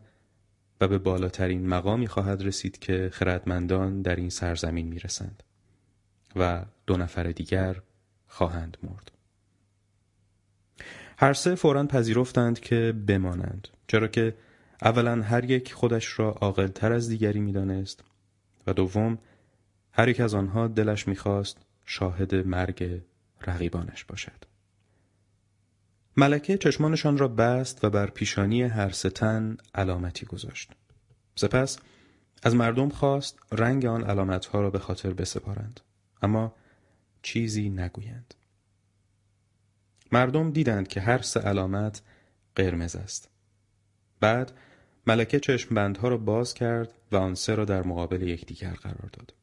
و 0.81 0.89
به 0.89 0.99
بالاترین 0.99 1.69
مقامی 1.69 2.07
خواهد 2.07 2.43
رسید 2.43 2.79
که 2.79 3.11
خردمندان 3.13 4.03
در 4.03 4.17
این 4.17 4.31
سرزمین 4.31 4.87
می‌رسند 4.87 5.43
و 6.37 6.65
دو 6.87 6.97
نفر 6.97 7.23
دیگر 7.23 7.77
خواهند 8.29 8.77
مرد. 8.83 9.11
هر 11.19 11.33
سه 11.33 11.55
فورا 11.55 11.87
پذیرفتند 11.87 12.61
که 12.61 12.95
بمانند 13.07 13.69
چرا 13.87 14.09
که 14.09 14.35
اولا 14.83 15.23
هر 15.23 15.45
یک 15.45 15.73
خودش 15.73 16.19
را 16.19 16.31
عاقلتر 16.31 16.93
از 16.93 17.09
دیگری 17.09 17.41
می‌دانست 17.41 18.05
و 18.67 18.73
دوم 18.73 19.19
هر 19.93 20.09
یک 20.09 20.21
از 20.21 20.35
آنها 20.35 20.69
دلش 20.69 21.09
می‌خواست 21.09 21.59
شاهد 21.85 22.35
مرگ 22.35 23.01
رقیبانش 23.47 24.05
باشد. 24.05 24.56
ملکه 26.19 26.59
چشمانشان 26.59 27.19
را 27.19 27.29
بست 27.29 27.85
و 27.85 27.91
بر 27.91 28.07
پیشانی 28.07 28.63
هر 28.63 28.91
ستن 28.91 29.57
علامتی 29.75 30.27
گذاشت. 30.27 30.73
سپس 31.35 31.79
از 32.43 32.55
مردم 32.55 32.89
خواست 32.89 33.39
رنگ 33.53 33.87
آن 33.87 34.05
علامتها 34.05 34.61
را 34.61 34.71
به 34.71 34.79
خاطر 34.79 35.13
بسپارند 35.13 35.81
اما 36.23 36.55
چیزی 37.23 37.69
نگویند. 37.69 38.35
مردم 40.13 40.51
دیدند 40.51 40.89
که 40.89 41.01
هر 41.01 41.23
سه 41.23 41.41
علامت 41.41 42.03
قرمز 42.55 42.97
است. 42.97 43.29
بعد 44.21 44.53
ملکه 45.07 45.41
چشم 45.41 45.75
بندها 45.75 46.09
را 46.09 46.17
باز 46.17 46.55
کرد 46.55 46.95
و 47.13 47.17
آن 47.17 47.35
سه 47.35 47.55
را 47.55 47.65
در 47.65 47.83
مقابل 47.83 48.23
یکدیگر 48.23 48.75
قرار 48.75 49.11
داد. 49.13 49.35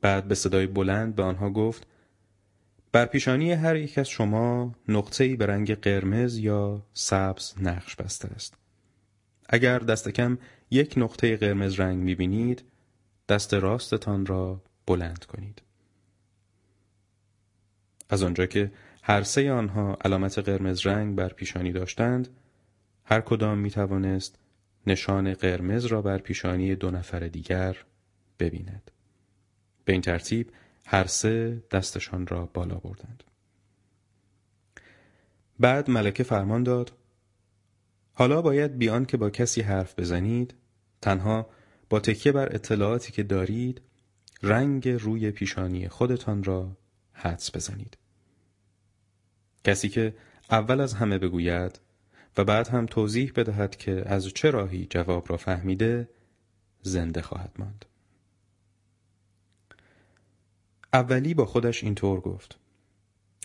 بعد 0.00 0.28
به 0.28 0.34
صدای 0.34 0.66
بلند 0.66 1.16
به 1.16 1.22
آنها 1.22 1.50
گفت 1.50 1.86
بر 2.92 3.06
پیشانی 3.06 3.52
هر 3.52 3.76
یک 3.76 3.98
از 3.98 4.08
شما 4.08 4.74
نقطه‌ای 4.88 5.36
به 5.36 5.46
رنگ 5.46 5.74
قرمز 5.74 6.38
یا 6.38 6.82
سبز 6.94 7.54
نقش 7.60 7.96
بسته 7.96 8.28
است. 8.28 8.56
اگر 9.48 9.78
دست 9.78 10.08
کم 10.08 10.38
یک 10.70 10.94
نقطه 10.96 11.36
قرمز 11.36 11.80
رنگ 11.80 11.98
می‌بینید 11.98 12.64
دست 13.28 13.54
راستتان 13.54 14.26
را 14.26 14.62
بلند 14.86 15.24
کنید. 15.24 15.62
از 18.08 18.22
آنجا 18.22 18.46
که 18.46 18.72
هر 19.02 19.22
سه 19.22 19.52
آنها 19.52 19.98
علامت 20.04 20.38
قرمز 20.38 20.86
رنگ 20.86 21.14
بر 21.14 21.28
پیشانی 21.28 21.72
داشتند 21.72 22.28
هر 23.04 23.20
کدام 23.20 23.58
می 23.58 23.70
توانست 23.70 24.38
نشان 24.86 25.34
قرمز 25.34 25.84
را 25.84 26.02
بر 26.02 26.18
پیشانی 26.18 26.74
دو 26.74 26.90
نفر 26.90 27.20
دیگر 27.20 27.76
ببیند. 28.38 28.90
به 29.84 29.92
این 29.92 30.02
ترتیب 30.02 30.50
هر 30.88 31.06
سه 31.06 31.62
دستشان 31.70 32.26
را 32.26 32.46
بالا 32.46 32.74
بردند. 32.74 33.24
بعد 35.60 35.90
ملکه 35.90 36.22
فرمان 36.22 36.62
داد 36.62 36.92
حالا 38.12 38.42
باید 38.42 38.78
بیان 38.78 39.04
که 39.04 39.16
با 39.16 39.30
کسی 39.30 39.60
حرف 39.60 39.98
بزنید 39.98 40.54
تنها 41.00 41.50
با 41.90 42.00
تکیه 42.00 42.32
بر 42.32 42.54
اطلاعاتی 42.54 43.12
که 43.12 43.22
دارید 43.22 43.80
رنگ 44.42 44.88
روی 44.88 45.30
پیشانی 45.30 45.88
خودتان 45.88 46.44
را 46.44 46.76
حدس 47.12 47.56
بزنید. 47.56 47.96
کسی 49.64 49.88
که 49.88 50.14
اول 50.50 50.80
از 50.80 50.94
همه 50.94 51.18
بگوید 51.18 51.80
و 52.36 52.44
بعد 52.44 52.68
هم 52.68 52.86
توضیح 52.86 53.32
بدهد 53.36 53.76
که 53.76 54.02
از 54.06 54.28
چه 54.28 54.50
راهی 54.50 54.86
جواب 54.90 55.30
را 55.30 55.36
فهمیده 55.36 56.08
زنده 56.82 57.22
خواهد 57.22 57.52
ماند. 57.58 57.84
اولی 60.96 61.34
با 61.34 61.46
خودش 61.46 61.84
اینطور 61.84 62.20
گفت. 62.20 62.58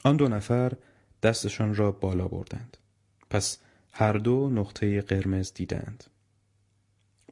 آن 0.04 0.18
دو 0.18 0.28
نفر 0.28 0.74
دستشان 1.24 1.76
را 1.76 1.92
بالا 1.92 2.28
بردند. 2.28 2.78
پس 3.30 3.58
هر 3.92 4.14
دو 4.14 4.50
نقطه 4.50 5.02
قرمز 5.02 5.54
دیدند. 5.54 6.04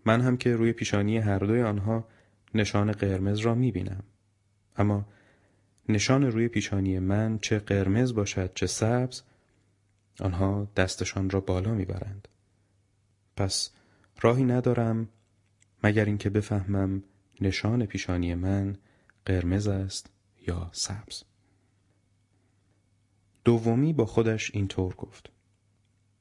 من 0.05 0.21
هم 0.21 0.37
که 0.37 0.55
روی 0.55 0.73
پیشانی 0.73 1.17
هر 1.17 1.39
دوی 1.39 1.61
آنها 1.61 2.07
نشان 2.55 2.91
قرمز 2.91 3.39
را 3.39 3.55
می 3.55 3.71
بینم. 3.71 4.03
اما 4.77 5.05
نشان 5.89 6.23
روی 6.23 6.47
پیشانی 6.47 6.99
من 6.99 7.39
چه 7.41 7.59
قرمز 7.59 8.13
باشد 8.13 8.51
چه 8.55 8.67
سبز 8.67 9.21
آنها 10.19 10.67
دستشان 10.75 11.29
را 11.29 11.39
بالا 11.39 11.73
می‌برند. 11.73 12.27
پس 13.37 13.69
راهی 14.21 14.43
ندارم 14.43 15.09
مگر 15.83 16.05
اینکه 16.05 16.29
بفهمم 16.29 17.03
نشان 17.41 17.85
پیشانی 17.85 18.35
من 18.35 18.77
قرمز 19.25 19.67
است 19.67 20.09
یا 20.47 20.69
سبز؟ 20.73 21.23
دومی 23.45 23.93
با 23.93 24.05
خودش 24.05 24.51
اینطور 24.53 24.95
گفت. 24.95 25.29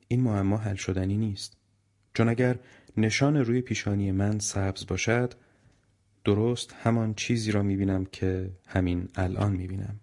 این 0.08 0.20
معما 0.20 0.56
حل 0.56 0.74
شدنی 0.74 1.16
نیست. 1.16 1.56
چون 2.14 2.28
اگر 2.28 2.58
نشان 2.96 3.36
روی 3.36 3.60
پیشانی 3.60 4.12
من 4.12 4.38
سبز 4.38 4.86
باشد 4.86 5.34
درست 6.24 6.72
همان 6.72 7.14
چیزی 7.14 7.52
را 7.52 7.62
می‌بینم 7.62 8.04
که 8.04 8.50
همین 8.66 9.08
الان 9.14 9.52
می‌بینم. 9.52 10.00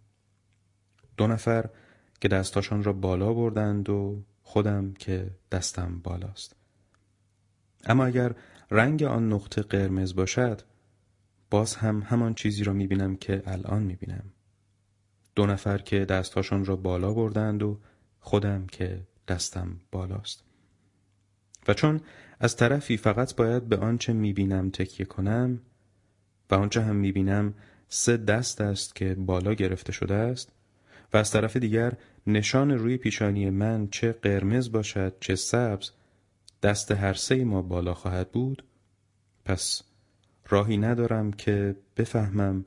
دو 1.18 1.28
نفر 1.28 1.70
که 2.22 2.28
دستاشان 2.28 2.84
را 2.84 2.94
بالا 2.94 3.34
بردند 3.34 3.90
و 3.90 4.24
خودم 4.44 4.94
که 4.94 5.32
دستم 5.52 6.00
بالاست. 6.00 6.56
اما 7.86 8.06
اگر 8.06 8.36
رنگ 8.72 9.04
آن 9.04 9.34
نقطه 9.34 9.62
قرمز 9.62 10.16
باشد 10.16 10.62
باز 11.56 11.76
هم 11.76 12.02
همان 12.02 12.34
چیزی 12.34 12.64
را 12.64 12.74
می‌بینم 12.74 13.16
که 13.16 13.44
الان 13.46 13.84
می‌بینم. 13.84 14.24
دو 15.36 15.46
نفر 15.46 15.78
که 15.78 16.06
دستهاشان 16.06 16.66
را 16.66 16.76
بالا 16.76 17.14
بردند 17.14 17.64
و 17.64 17.80
خودم 18.20 18.68
که 18.68 19.02
دستم 19.28 19.80
بالاست. 19.92 20.44
و 21.68 21.74
چون 21.74 22.02
از 22.40 22.56
طرفی 22.56 22.98
فقط 22.98 23.36
باید 23.36 23.70
به 23.70 23.78
آنچه 23.78 24.14
می‌بینم 24.14 24.70
تکیه 24.70 25.06
کنم 25.06 25.62
و 26.52 26.56
آنچه 26.56 26.82
هم 26.82 26.96
می‌بینم 26.96 27.54
سه 27.88 28.18
دست 28.18 28.62
است 28.62 28.96
که 28.96 29.16
بالا 29.16 29.54
گرفته 29.54 29.92
شده 29.92 30.14
است 30.14 30.52
و 31.14 31.18
از 31.18 31.32
طرف 31.32 31.58
دیگر 31.58 31.94
نشان 32.28 32.72
روی 32.72 32.98
پیشانی 32.98 33.50
من 33.50 33.88
چه 33.88 34.12
قرمز 34.12 34.72
باشد 34.72 35.16
چه 35.20 35.36
سبز 35.36 35.92
دست 36.64 36.92
هر 36.92 37.14
سه 37.14 37.44
ما 37.44 37.62
بالا 37.62 37.94
خواهد 37.94 38.32
بود 38.32 38.64
پس 39.46 39.82
راهی 40.50 40.78
ندارم 40.78 41.32
که 41.32 41.76
بفهمم 41.98 42.66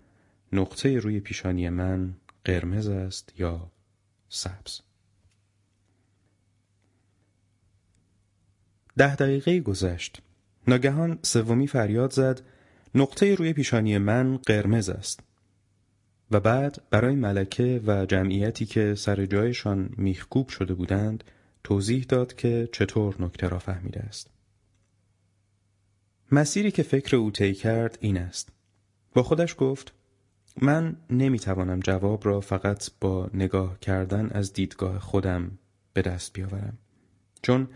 نقطه 0.52 0.98
روی 0.98 1.20
پیشانی 1.20 1.68
من 1.68 2.14
قرمز 2.44 2.88
است 2.88 3.32
یا 3.38 3.70
سبز. 4.28 4.80
ده 8.96 9.16
دقیقه 9.16 9.60
گذشت. 9.60 10.22
ناگهان 10.68 11.18
سومی 11.22 11.66
فریاد 11.66 12.12
زد 12.12 12.40
نقطه 12.94 13.34
روی 13.34 13.52
پیشانی 13.52 13.98
من 13.98 14.36
قرمز 14.36 14.88
است. 14.88 15.20
و 16.30 16.40
بعد 16.40 16.82
برای 16.90 17.14
ملکه 17.14 17.80
و 17.86 18.06
جمعیتی 18.06 18.66
که 18.66 18.94
سر 18.94 19.26
جایشان 19.26 19.90
میخکوب 19.96 20.48
شده 20.48 20.74
بودند 20.74 21.24
توضیح 21.64 22.06
داد 22.08 22.34
که 22.34 22.68
چطور 22.72 23.22
نکته 23.22 23.48
را 23.48 23.58
فهمیده 23.58 24.00
است. 24.00 24.30
مسیری 26.32 26.70
که 26.70 26.82
فکر 26.82 27.16
او 27.16 27.30
طی 27.30 27.54
کرد 27.54 27.98
این 28.00 28.18
است. 28.18 28.52
با 29.14 29.22
خودش 29.22 29.54
گفت 29.58 29.92
من 30.62 30.96
نمی‌توانم 31.10 31.80
جواب 31.80 32.26
را 32.26 32.40
فقط 32.40 32.90
با 33.00 33.30
نگاه 33.34 33.80
کردن 33.80 34.30
از 34.30 34.52
دیدگاه 34.52 34.98
خودم 34.98 35.58
به 35.92 36.02
دست 36.02 36.32
بیاورم. 36.32 36.78
چون 37.42 37.68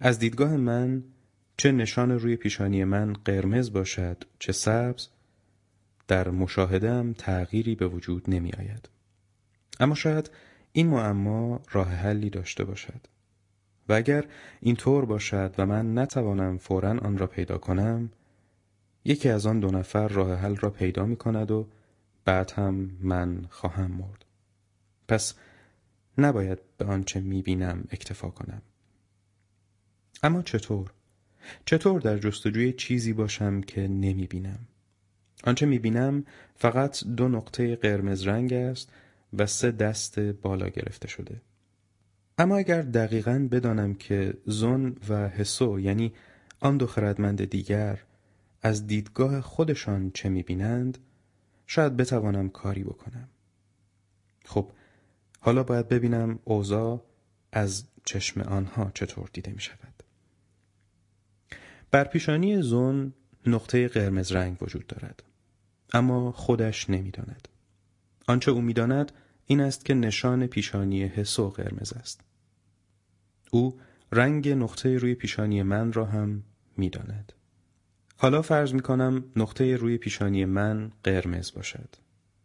از 0.00 0.18
دیدگاه 0.18 0.56
من 0.56 1.04
چه 1.56 1.72
نشان 1.72 2.10
روی 2.10 2.36
پیشانی 2.36 2.84
من 2.84 3.12
قرمز 3.12 3.72
باشد 3.72 4.24
چه 4.38 4.52
سبز 4.52 5.08
در 6.08 6.30
مشاهدم 6.30 7.12
تغییری 7.12 7.74
به 7.74 7.86
وجود 7.88 8.30
نمی 8.30 8.52
آید. 8.52 8.88
اما 9.80 9.94
شاید 9.94 10.30
این 10.72 10.86
معما 10.86 11.60
راه 11.70 11.88
حلی 11.88 12.30
داشته 12.30 12.64
باشد. 12.64 13.06
و 13.90 13.92
اگر 13.92 14.24
این 14.60 14.76
طور 14.76 15.04
باشد 15.04 15.54
و 15.58 15.66
من 15.66 15.98
نتوانم 15.98 16.58
فورا 16.58 16.90
آن 16.90 17.18
را 17.18 17.26
پیدا 17.26 17.58
کنم 17.58 18.10
یکی 19.04 19.28
از 19.28 19.46
آن 19.46 19.60
دو 19.60 19.70
نفر 19.70 20.08
راه 20.08 20.34
حل 20.34 20.56
را 20.56 20.70
پیدا 20.70 21.06
می 21.06 21.16
کند 21.16 21.50
و 21.50 21.66
بعد 22.24 22.50
هم 22.50 22.90
من 23.00 23.46
خواهم 23.50 23.90
مرد 23.90 24.24
پس 25.08 25.34
نباید 26.18 26.58
به 26.78 26.84
آنچه 26.84 27.20
می 27.20 27.42
بینم 27.42 27.84
اکتفا 27.90 28.28
کنم 28.30 28.62
اما 30.22 30.42
چطور؟ 30.42 30.90
چطور 31.64 32.00
در 32.00 32.18
جستجوی 32.18 32.72
چیزی 32.72 33.12
باشم 33.12 33.60
که 33.60 33.80
نمی 33.80 34.26
بینم؟ 34.26 34.58
آنچه 35.44 35.66
می 35.66 35.78
بینم 35.78 36.24
فقط 36.54 37.04
دو 37.04 37.28
نقطه 37.28 37.76
قرمز 37.76 38.26
رنگ 38.26 38.52
است 38.52 38.92
و 39.32 39.46
سه 39.46 39.70
دست 39.70 40.18
بالا 40.18 40.68
گرفته 40.68 41.08
شده 41.08 41.40
اما 42.40 42.56
اگر 42.56 42.82
دقیقا 42.82 43.48
بدانم 43.50 43.94
که 43.94 44.34
زون 44.46 44.96
و 45.08 45.28
حسو 45.28 45.80
یعنی 45.80 46.12
آن 46.60 46.76
دو 46.76 46.86
خردمند 46.86 47.44
دیگر 47.44 47.98
از 48.62 48.86
دیدگاه 48.86 49.40
خودشان 49.40 50.10
چه 50.10 50.28
می‌بینند 50.28 50.98
شاید 51.66 51.96
بتوانم 51.96 52.48
کاری 52.48 52.84
بکنم. 52.84 53.28
خب 54.44 54.70
حالا 55.40 55.62
باید 55.62 55.88
ببینم 55.88 56.38
اوضاع 56.44 57.02
از 57.52 57.84
چشم 58.04 58.40
آنها 58.40 58.90
چطور 58.94 59.30
دیده 59.32 59.52
می 59.52 59.60
شود 59.60 60.02
بر 61.90 62.04
پیشانی 62.04 62.62
زون 62.62 63.12
نقطه 63.46 63.88
قرمز 63.88 64.32
رنگ 64.32 64.62
وجود 64.62 64.86
دارد 64.86 65.22
اما 65.92 66.32
خودش 66.32 66.90
نمی‌داند. 66.90 67.48
آنچه 68.26 68.50
او 68.50 68.60
می‌داند 68.60 69.12
این 69.46 69.60
است 69.60 69.84
که 69.84 69.94
نشان 69.94 70.46
پیشانی 70.46 71.04
حسو 71.04 71.50
قرمز 71.50 71.92
است. 71.92 72.29
او 73.50 73.80
رنگ 74.12 74.48
نقطه 74.48 74.98
روی 74.98 75.14
پیشانی 75.14 75.62
من 75.62 75.92
را 75.92 76.04
هم 76.04 76.42
می‌داند. 76.76 77.32
حالا 78.16 78.42
فرض 78.42 78.74
می 78.74 78.80
کنم 78.80 79.24
نقطه 79.36 79.76
روی 79.76 79.98
پیشانی 79.98 80.44
من 80.44 80.92
قرمز 81.04 81.52
باشد. 81.52 81.96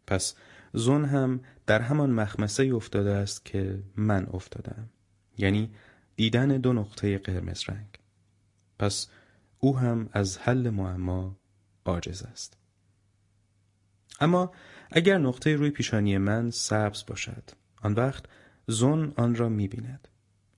پس 0.07 0.35
زون 0.73 1.05
هم 1.05 1.39
در 1.65 1.81
همان 1.81 2.11
مخمسه 2.11 2.63
افتاده 2.63 3.11
است 3.11 3.45
که 3.45 3.83
من 3.95 4.27
افتادم. 4.33 4.89
یعنی 5.37 5.71
دیدن 6.15 6.47
دو 6.47 6.73
نقطه 6.73 7.17
قرمز 7.17 7.69
رنگ. 7.69 7.99
پس 8.79 9.07
او 9.59 9.77
هم 9.77 10.09
از 10.11 10.37
حل 10.37 10.69
معما 10.69 11.37
عاجز 11.85 12.23
است. 12.23 12.57
اما 14.19 14.51
اگر 14.91 15.17
نقطه 15.17 15.55
روی 15.55 15.69
پیشانی 15.69 16.17
من 16.17 16.51
سبز 16.51 17.05
باشد 17.07 17.43
آن 17.81 17.93
وقت 17.93 18.25
زون 18.67 19.13
آن 19.17 19.35
را 19.35 19.49
می 19.49 19.67
بیند. 19.67 20.07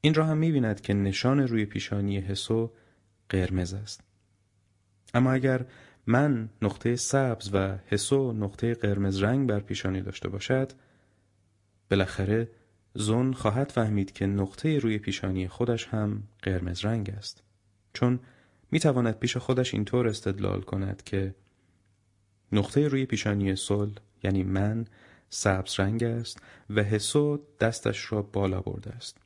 این 0.01 0.13
را 0.13 0.25
هم 0.25 0.37
می 0.37 0.51
بیند 0.51 0.81
که 0.81 0.93
نشان 0.93 1.39
روی 1.39 1.65
پیشانی 1.65 2.19
حسو 2.19 2.71
قرمز 3.29 3.73
است. 3.73 4.03
اما 5.13 5.31
اگر 5.31 5.65
من 6.07 6.49
نقطه 6.61 6.95
سبز 6.95 7.49
و 7.53 7.77
حسو 7.87 8.33
نقطه 8.33 8.73
قرمز 8.73 9.23
رنگ 9.23 9.49
بر 9.49 9.59
پیشانی 9.59 10.01
داشته 10.01 10.29
باشد 10.29 10.71
بالاخره 11.91 12.49
زون 12.93 13.33
خواهد 13.33 13.71
فهمید 13.71 14.11
که 14.11 14.25
نقطه 14.25 14.79
روی 14.79 14.97
پیشانی 14.97 15.47
خودش 15.47 15.87
هم 15.87 16.23
قرمز 16.41 16.85
رنگ 16.85 17.09
است. 17.09 17.43
چون 17.93 18.19
می 18.71 18.79
تواند 18.79 19.19
پیش 19.19 19.37
خودش 19.37 19.73
اینطور 19.73 20.07
استدلال 20.07 20.61
کند 20.61 21.03
که 21.03 21.35
نقطه 22.51 22.87
روی 22.87 23.05
پیشانی 23.05 23.55
سل 23.55 23.89
یعنی 24.23 24.43
من 24.43 24.85
سبز 25.29 25.79
رنگ 25.79 26.03
است 26.03 26.41
و 26.69 26.83
حسو 26.83 27.39
دستش 27.59 28.11
را 28.11 28.21
بالا 28.21 28.61
برده 28.61 28.89
است. 28.89 29.17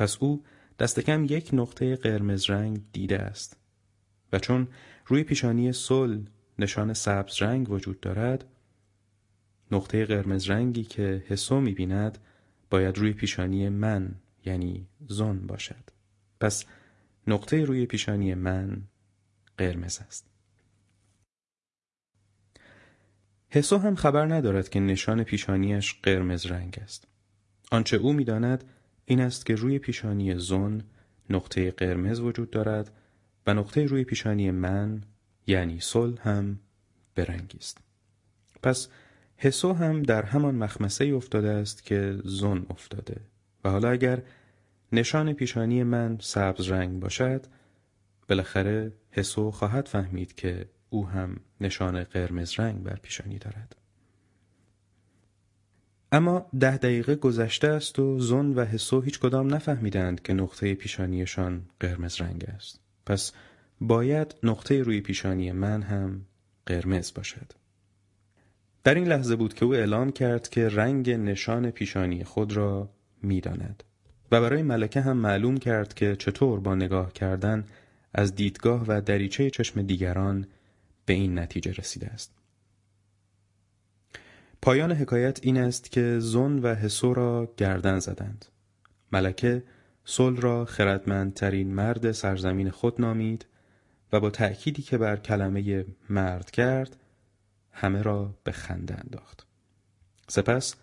پس 0.00 0.16
او 0.20 0.44
دست 0.78 1.00
کم 1.00 1.24
یک 1.24 1.50
نقطه 1.52 1.96
قرمز 1.96 2.50
رنگ 2.50 2.80
دیده 2.92 3.18
است 3.18 3.56
و 4.32 4.38
چون 4.38 4.68
روی 5.06 5.22
پیشانی 5.22 5.72
سل 5.72 6.20
نشان 6.58 6.92
سبز 6.92 7.42
رنگ 7.42 7.70
وجود 7.70 8.00
دارد 8.00 8.44
نقطه 9.70 10.04
قرمز 10.04 10.50
رنگی 10.50 10.84
که 10.84 11.24
حسو 11.28 11.60
می 11.60 11.72
بیند 11.72 12.18
باید 12.70 12.98
روی 12.98 13.12
پیشانی 13.12 13.68
من 13.68 14.14
یعنی 14.44 14.86
زون 15.08 15.46
باشد. 15.46 15.84
پس 16.40 16.64
نقطه 17.26 17.64
روی 17.64 17.86
پیشانی 17.86 18.34
من 18.34 18.82
قرمز 19.58 20.00
است. 20.06 20.26
حسو 23.48 23.78
هم 23.78 23.94
خبر 23.94 24.26
ندارد 24.26 24.68
که 24.68 24.80
نشان 24.80 25.22
پیشانیش 25.22 26.00
قرمز 26.02 26.46
رنگ 26.46 26.78
است. 26.82 27.06
آنچه 27.70 27.96
او 27.96 28.12
می‌داند 28.12 28.64
این 29.10 29.20
است 29.20 29.46
که 29.46 29.54
روی 29.54 29.78
پیشانی 29.78 30.34
زون 30.34 30.82
نقطه 31.30 31.70
قرمز 31.70 32.20
وجود 32.20 32.50
دارد 32.50 32.92
و 33.46 33.54
نقطه 33.54 33.86
روی 33.86 34.04
پیشانی 34.04 34.50
من 34.50 35.02
یعنی 35.46 35.80
سل 35.80 36.16
هم 36.16 36.60
برنگی 37.14 37.58
است. 37.58 37.78
پس 38.62 38.88
حسو 39.36 39.72
هم 39.72 40.02
در 40.02 40.22
همان 40.22 40.54
مخمسه 40.54 41.04
افتاده 41.04 41.48
است 41.48 41.84
که 41.84 42.18
زون 42.24 42.66
افتاده 42.70 43.20
و 43.64 43.70
حالا 43.70 43.90
اگر 43.90 44.22
نشان 44.92 45.32
پیشانی 45.32 45.82
من 45.82 46.18
سبز 46.20 46.68
رنگ 46.68 47.00
باشد 47.00 47.46
بالاخره 48.28 48.92
حسو 49.10 49.50
خواهد 49.50 49.88
فهمید 49.88 50.34
که 50.34 50.68
او 50.90 51.08
هم 51.08 51.36
نشان 51.60 52.04
قرمز 52.04 52.60
رنگ 52.60 52.82
بر 52.82 52.98
پیشانی 53.02 53.38
دارد. 53.38 53.79
اما 56.12 56.46
ده 56.60 56.76
دقیقه 56.76 57.14
گذشته 57.14 57.68
است 57.68 57.98
و 57.98 58.18
زون 58.18 58.54
و 58.54 58.64
حسو 58.64 59.00
هیچ 59.00 59.20
کدام 59.20 59.54
نفهمیدند 59.54 60.22
که 60.22 60.32
نقطه 60.32 60.74
پیشانیشان 60.74 61.62
قرمز 61.80 62.20
رنگ 62.20 62.44
است. 62.54 62.80
پس 63.06 63.32
باید 63.80 64.34
نقطه 64.42 64.82
روی 64.82 65.00
پیشانی 65.00 65.52
من 65.52 65.82
هم 65.82 66.20
قرمز 66.66 67.14
باشد. 67.14 67.52
در 68.84 68.94
این 68.94 69.08
لحظه 69.08 69.36
بود 69.36 69.54
که 69.54 69.64
او 69.64 69.74
اعلام 69.74 70.12
کرد 70.12 70.48
که 70.48 70.68
رنگ 70.68 71.10
نشان 71.10 71.70
پیشانی 71.70 72.24
خود 72.24 72.52
را 72.52 72.90
می‌داند. 73.22 73.84
و 74.32 74.40
برای 74.40 74.62
ملکه 74.62 75.00
هم 75.00 75.16
معلوم 75.16 75.56
کرد 75.56 75.94
که 75.94 76.16
چطور 76.16 76.60
با 76.60 76.74
نگاه 76.74 77.12
کردن 77.12 77.64
از 78.14 78.34
دیدگاه 78.34 78.84
و 78.88 79.00
دریچه 79.00 79.50
چشم 79.50 79.82
دیگران 79.82 80.46
به 81.06 81.12
این 81.12 81.38
نتیجه 81.38 81.72
رسیده 81.72 82.06
است. 82.06 82.39
پایان 84.62 84.92
حکایت 84.92 85.38
این 85.42 85.58
است 85.58 85.90
که 85.90 86.18
زون 86.18 86.58
و 86.58 86.74
حسو 86.74 87.14
را 87.14 87.54
گردن 87.56 87.98
زدند. 87.98 88.44
ملکه 89.12 89.62
سل 90.04 90.36
را 90.36 90.64
خردمندترین 90.64 91.74
مرد 91.74 92.12
سرزمین 92.12 92.70
خود 92.70 93.00
نامید 93.00 93.46
و 94.12 94.20
با 94.20 94.30
تأکیدی 94.30 94.82
که 94.82 94.98
بر 94.98 95.16
کلمه 95.16 95.84
مرد 96.10 96.50
کرد 96.50 96.96
همه 97.72 98.02
را 98.02 98.34
به 98.44 98.52
خنده 98.52 98.94
انداخت. 98.94 99.46
سپس 100.28 100.74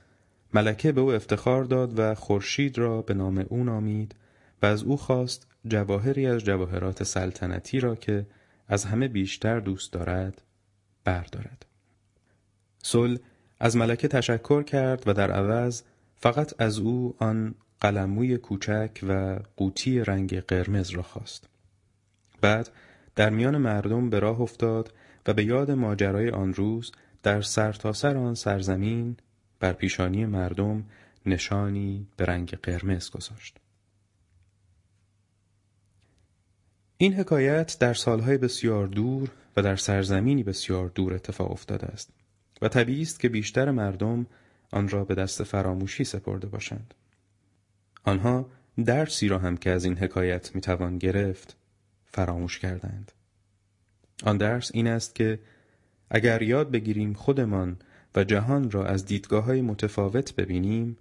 ملکه 0.53 0.91
به 0.91 1.01
او 1.01 1.11
افتخار 1.11 1.63
داد 1.63 1.99
و 1.99 2.15
خورشید 2.15 2.77
را 2.77 3.01
به 3.01 3.13
نام 3.13 3.45
او 3.49 3.63
نامید 3.63 4.15
و 4.61 4.65
از 4.65 4.83
او 4.83 4.97
خواست 4.97 5.47
جواهری 5.67 6.27
از 6.27 6.41
جواهرات 6.41 7.03
سلطنتی 7.03 7.79
را 7.79 7.95
که 7.95 8.25
از 8.67 8.85
همه 8.85 9.07
بیشتر 9.07 9.59
دوست 9.59 9.93
دارد 9.93 10.41
بردارد. 11.03 11.65
سل 12.83 13.17
از 13.59 13.77
ملکه 13.77 14.07
تشکر 14.07 14.63
کرد 14.63 15.03
و 15.07 15.13
در 15.13 15.31
عوض 15.31 15.81
فقط 16.15 16.61
از 16.61 16.79
او 16.79 17.15
آن 17.19 17.55
قلموی 17.81 18.37
کوچک 18.37 18.99
و 19.09 19.39
قوطی 19.57 19.99
رنگ 19.99 20.39
قرمز 20.39 20.89
را 20.89 21.01
خواست. 21.01 21.49
بعد 22.41 22.69
در 23.15 23.29
میان 23.29 23.57
مردم 23.57 24.09
به 24.09 24.19
راه 24.19 24.41
افتاد 24.41 24.93
و 25.27 25.33
به 25.33 25.43
یاد 25.43 25.71
ماجرای 25.71 26.29
آن 26.29 26.53
روز 26.53 26.91
در 27.23 27.41
سرتاسر 27.41 28.13
سر 28.13 28.17
آن 28.17 28.35
سرزمین 28.35 29.17
بر 29.59 29.73
پیشانی 29.73 30.25
مردم 30.25 30.83
نشانی 31.25 32.07
به 32.17 32.25
رنگ 32.25 32.49
قرمز 32.49 33.09
گذاشت. 33.09 33.57
این 36.97 37.13
حکایت 37.13 37.77
در 37.79 37.93
سالهای 37.93 38.37
بسیار 38.37 38.87
دور 38.87 39.31
و 39.57 39.61
در 39.61 39.75
سرزمینی 39.75 40.43
بسیار 40.43 40.87
دور 40.87 41.13
اتفاق 41.13 41.51
افتاده 41.51 41.87
است. 41.87 42.09
و 42.61 42.67
طبیعی 42.67 43.01
است 43.01 43.19
که 43.19 43.29
بیشتر 43.29 43.71
مردم 43.71 44.25
آن 44.71 44.89
را 44.89 45.05
به 45.05 45.15
دست 45.15 45.43
فراموشی 45.43 46.03
سپرده 46.03 46.47
باشند. 46.47 46.93
آنها 48.03 48.49
درسی 48.85 49.27
را 49.27 49.39
هم 49.39 49.57
که 49.57 49.69
از 49.69 49.85
این 49.85 49.97
حکایت 49.97 50.55
می‌توان 50.55 50.97
گرفت 50.97 51.57
فراموش 52.05 52.59
کردند. 52.59 53.11
آن 54.23 54.37
درس 54.37 54.71
این 54.73 54.87
است 54.87 55.15
که 55.15 55.39
اگر 56.09 56.41
یاد 56.41 56.71
بگیریم 56.71 57.13
خودمان 57.13 57.77
و 58.15 58.23
جهان 58.23 58.71
را 58.71 58.85
از 58.85 59.05
دیدگاه 59.05 59.43
های 59.43 59.61
متفاوت 59.61 60.35
ببینیم 60.35 60.97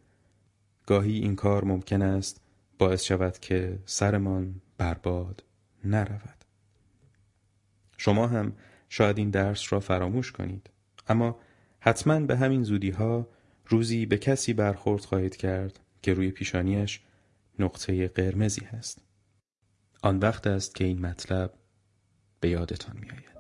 گاهی 0.87 1.19
این 1.19 1.37
کار 1.37 1.64
ممکن 1.64 2.03
است 2.03 2.40
باعث 2.79 3.03
شود 3.03 3.38
که 3.38 3.79
سرمان 3.87 4.61
برباد 4.79 5.45
نرود. 5.85 6.45
شما 7.97 8.27
هم 8.27 8.53
شاید 8.88 9.19
این 9.19 9.31
درس 9.31 9.73
را 9.73 9.81
فراموش 9.81 10.33
کنید 10.33 10.71
اما 11.09 11.38
حتما 11.87 12.20
به 12.20 12.37
همین 12.37 12.62
زودی 12.62 12.90
ها 12.90 13.29
روزی 13.66 14.07
به 14.07 14.18
کسی 14.18 14.53
برخورد 14.53 15.05
خواهید 15.05 15.37
کرد 15.37 15.81
که 16.03 16.14
روی 16.14 16.31
پیشانیش 16.31 17.01
نقطه 17.59 18.09
قرمزی 18.09 18.64
هست 18.64 19.03
آن 20.03 20.18
وقت 20.18 20.46
است 20.46 20.75
که 20.75 20.85
این 20.85 21.07
مطلب 21.07 21.53
به 22.40 22.49
یادتان 22.49 22.96
می 23.01 23.11
آید. 23.11 23.36